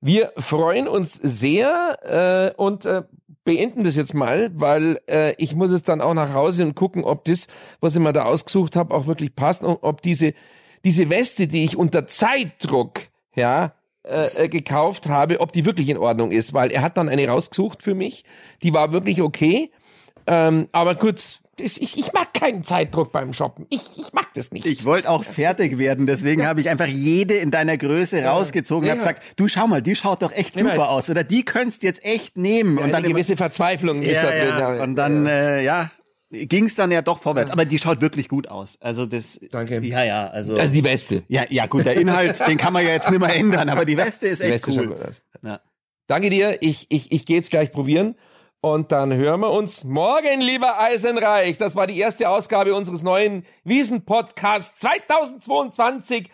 Wir 0.00 0.32
freuen 0.36 0.88
uns 0.88 1.14
sehr 1.14 2.52
äh, 2.56 2.60
und 2.60 2.86
äh, 2.86 3.02
beenden 3.44 3.84
das 3.84 3.96
jetzt 3.96 4.14
mal, 4.14 4.50
weil 4.54 5.00
äh, 5.08 5.34
ich 5.38 5.54
muss 5.54 5.70
es 5.70 5.82
dann 5.82 6.00
auch 6.00 6.14
nach 6.14 6.32
Hause 6.32 6.64
und 6.64 6.74
gucken, 6.74 7.04
ob 7.04 7.24
das, 7.24 7.46
was 7.80 7.94
ich 7.94 8.00
mir 8.00 8.12
da 8.12 8.24
ausgesucht 8.24 8.76
habe, 8.76 8.94
auch 8.94 9.06
wirklich 9.06 9.34
passt 9.34 9.62
und 9.62 9.78
ob 9.82 10.02
diese 10.02 10.34
diese 10.84 11.10
Weste, 11.10 11.46
die 11.46 11.64
ich 11.64 11.76
unter 11.76 12.06
Zeitdruck 12.06 13.02
ja 13.34 13.74
äh, 14.04 14.44
äh 14.44 14.48
gekauft 14.48 15.06
habe, 15.06 15.40
ob 15.40 15.52
die 15.52 15.64
wirklich 15.64 15.88
in 15.88 15.98
Ordnung 15.98 16.32
ist, 16.32 16.52
weil 16.52 16.72
er 16.72 16.82
hat 16.82 16.96
dann 16.96 17.08
eine 17.08 17.28
rausgesucht 17.28 17.82
für 17.82 17.94
mich, 17.94 18.24
die 18.62 18.72
war 18.72 18.92
wirklich 18.92 19.22
okay 19.22 19.70
ähm, 20.26 20.68
aber 20.72 20.94
gut, 20.94 21.40
ich, 21.60 21.98
ich 21.98 22.12
mag 22.12 22.32
keinen 22.34 22.64
Zeitdruck 22.64 23.12
beim 23.12 23.32
Shoppen. 23.32 23.66
Ich, 23.68 23.82
ich 23.98 24.12
mag 24.12 24.28
das 24.34 24.52
nicht. 24.52 24.66
Ich 24.66 24.84
wollte 24.84 25.10
auch 25.10 25.24
fertig 25.24 25.78
werden, 25.78 26.06
deswegen 26.06 26.46
habe 26.46 26.60
ich 26.60 26.68
einfach 26.68 26.86
jede 26.86 27.34
in 27.34 27.50
deiner 27.50 27.76
Größe 27.76 28.20
ja. 28.20 28.32
rausgezogen 28.32 28.86
ja. 28.86 28.94
und 28.94 29.00
habe 29.00 29.14
gesagt, 29.14 29.38
du 29.38 29.48
schau 29.48 29.66
mal, 29.66 29.82
die 29.82 29.94
schaut 29.94 30.22
doch 30.22 30.32
echt 30.32 30.58
super 30.58 30.88
aus 30.88 31.10
oder 31.10 31.24
die 31.24 31.44
könntest 31.44 31.82
jetzt 31.82 32.04
echt 32.04 32.36
nehmen. 32.36 32.78
Ja, 32.78 32.84
und 32.84 32.90
dann 32.90 33.04
eine 33.04 33.12
gewisse 33.12 33.36
Verzweiflung 33.36 34.02
ist 34.02 34.22
da 34.22 34.30
drin. 34.30 34.80
Und 34.80 34.96
dann, 34.96 35.26
äh, 35.26 35.62
ja, 35.62 35.90
ging 36.32 36.64
es 36.64 36.74
dann 36.74 36.90
ja 36.90 37.02
doch 37.02 37.20
vorwärts. 37.20 37.50
Aber 37.50 37.64
die 37.64 37.78
schaut 37.78 38.00
wirklich 38.00 38.28
gut 38.28 38.48
aus. 38.48 38.78
Also 38.80 39.06
das. 39.06 39.38
Danke. 39.50 39.80
Ja, 39.84 40.04
ja. 40.04 40.26
Also. 40.28 40.54
Das 40.54 40.66
ist 40.66 40.74
die 40.74 40.82
Beste. 40.82 41.22
Ja, 41.28 41.44
ja, 41.50 41.66
gut. 41.66 41.84
Der 41.84 41.94
Inhalt, 41.94 42.40
den 42.46 42.56
kann 42.56 42.72
man 42.72 42.84
ja 42.84 42.92
jetzt 42.92 43.10
nicht 43.10 43.20
mehr 43.20 43.34
ändern. 43.34 43.68
Aber 43.68 43.84
die 43.84 43.96
Weste 43.96 44.28
ist 44.28 44.40
echt 44.40 44.66
die 44.66 44.76
Weste 44.76 44.88
cool. 44.88 45.10
Ja. 45.42 45.60
Danke 46.06 46.30
dir. 46.30 46.56
Ich, 46.60 46.86
ich, 46.88 47.12
ich 47.12 47.26
gehe 47.26 47.36
jetzt 47.36 47.50
gleich 47.50 47.70
probieren. 47.70 48.16
Und 48.64 48.92
dann 48.92 49.12
hören 49.12 49.40
wir 49.40 49.50
uns 49.50 49.82
morgen, 49.82 50.40
lieber 50.40 50.78
Eisenreich. 50.78 51.56
Das 51.56 51.74
war 51.74 51.88
die 51.88 51.98
erste 51.98 52.28
Ausgabe 52.28 52.76
unseres 52.76 53.02
neuen 53.02 53.44
Wiesen-Podcasts 53.64 54.78
2022. 54.78 56.30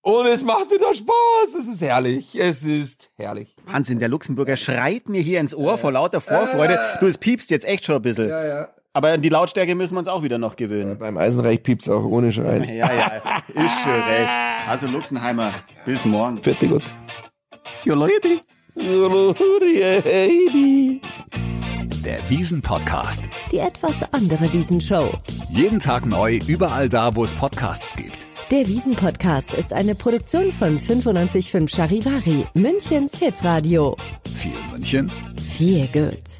Und 0.00 0.26
es 0.26 0.42
macht 0.42 0.72
wieder 0.72 0.92
Spaß. 0.92 1.54
Es 1.56 1.68
ist 1.68 1.80
herrlich. 1.80 2.34
Es 2.34 2.64
ist 2.64 3.12
herrlich. 3.14 3.54
Wahnsinn, 3.66 4.00
der 4.00 4.08
Luxemburger 4.08 4.56
schreit 4.56 5.08
mir 5.08 5.20
hier 5.20 5.38
ins 5.38 5.54
Ohr 5.54 5.78
vor 5.78 5.92
lauter 5.92 6.20
Vorfreude. 6.20 6.76
Du, 6.98 7.06
es 7.06 7.18
piepst 7.18 7.52
jetzt 7.52 7.64
echt 7.64 7.84
schon 7.84 7.94
ein 7.94 8.02
bisschen. 8.02 8.30
Ja, 8.30 8.44
ja. 8.44 8.68
Aber 8.92 9.12
an 9.12 9.22
die 9.22 9.28
Lautstärke 9.28 9.76
müssen 9.76 9.94
wir 9.94 10.00
uns 10.00 10.08
auch 10.08 10.24
wieder 10.24 10.38
noch 10.38 10.56
gewöhnen. 10.56 10.98
Beim 10.98 11.16
Eisenreich 11.18 11.62
piept's 11.62 11.88
auch 11.88 12.02
ohne 12.02 12.32
Schreien. 12.32 12.64
Ja, 12.64 12.92
ja, 12.92 13.06
ist 13.46 13.80
schon 13.84 13.92
recht. 13.92 14.40
Also 14.66 14.88
Luxenheimer, 14.88 15.54
bis 15.86 16.04
morgen. 16.04 16.42
Fertig 16.42 16.68
gut. 16.68 16.82
Ja, 17.84 17.94
Leute. 17.94 18.40
Der 22.04 22.18
Wiesen-Podcast. 22.30 23.20
Die 23.52 23.58
etwas 23.58 23.96
andere 24.12 24.50
Wiesenshow. 24.52 25.12
Jeden 25.50 25.80
Tag 25.80 26.06
neu, 26.06 26.38
überall 26.46 26.88
da, 26.88 27.14
wo 27.14 27.24
es 27.24 27.34
Podcasts 27.34 27.94
gibt. 27.94 28.26
Der 28.50 28.66
Wiesen-Podcast 28.66 29.52
ist 29.54 29.72
eine 29.72 29.94
Produktion 29.94 30.50
von 30.50 30.76
955 30.76 31.70
Charivari, 31.70 32.46
Münchens 32.54 33.18
Hitradio. 33.18 33.96
Viel 34.38 34.52
München, 34.72 35.12
Viel 35.58 35.88
gut. 35.88 36.39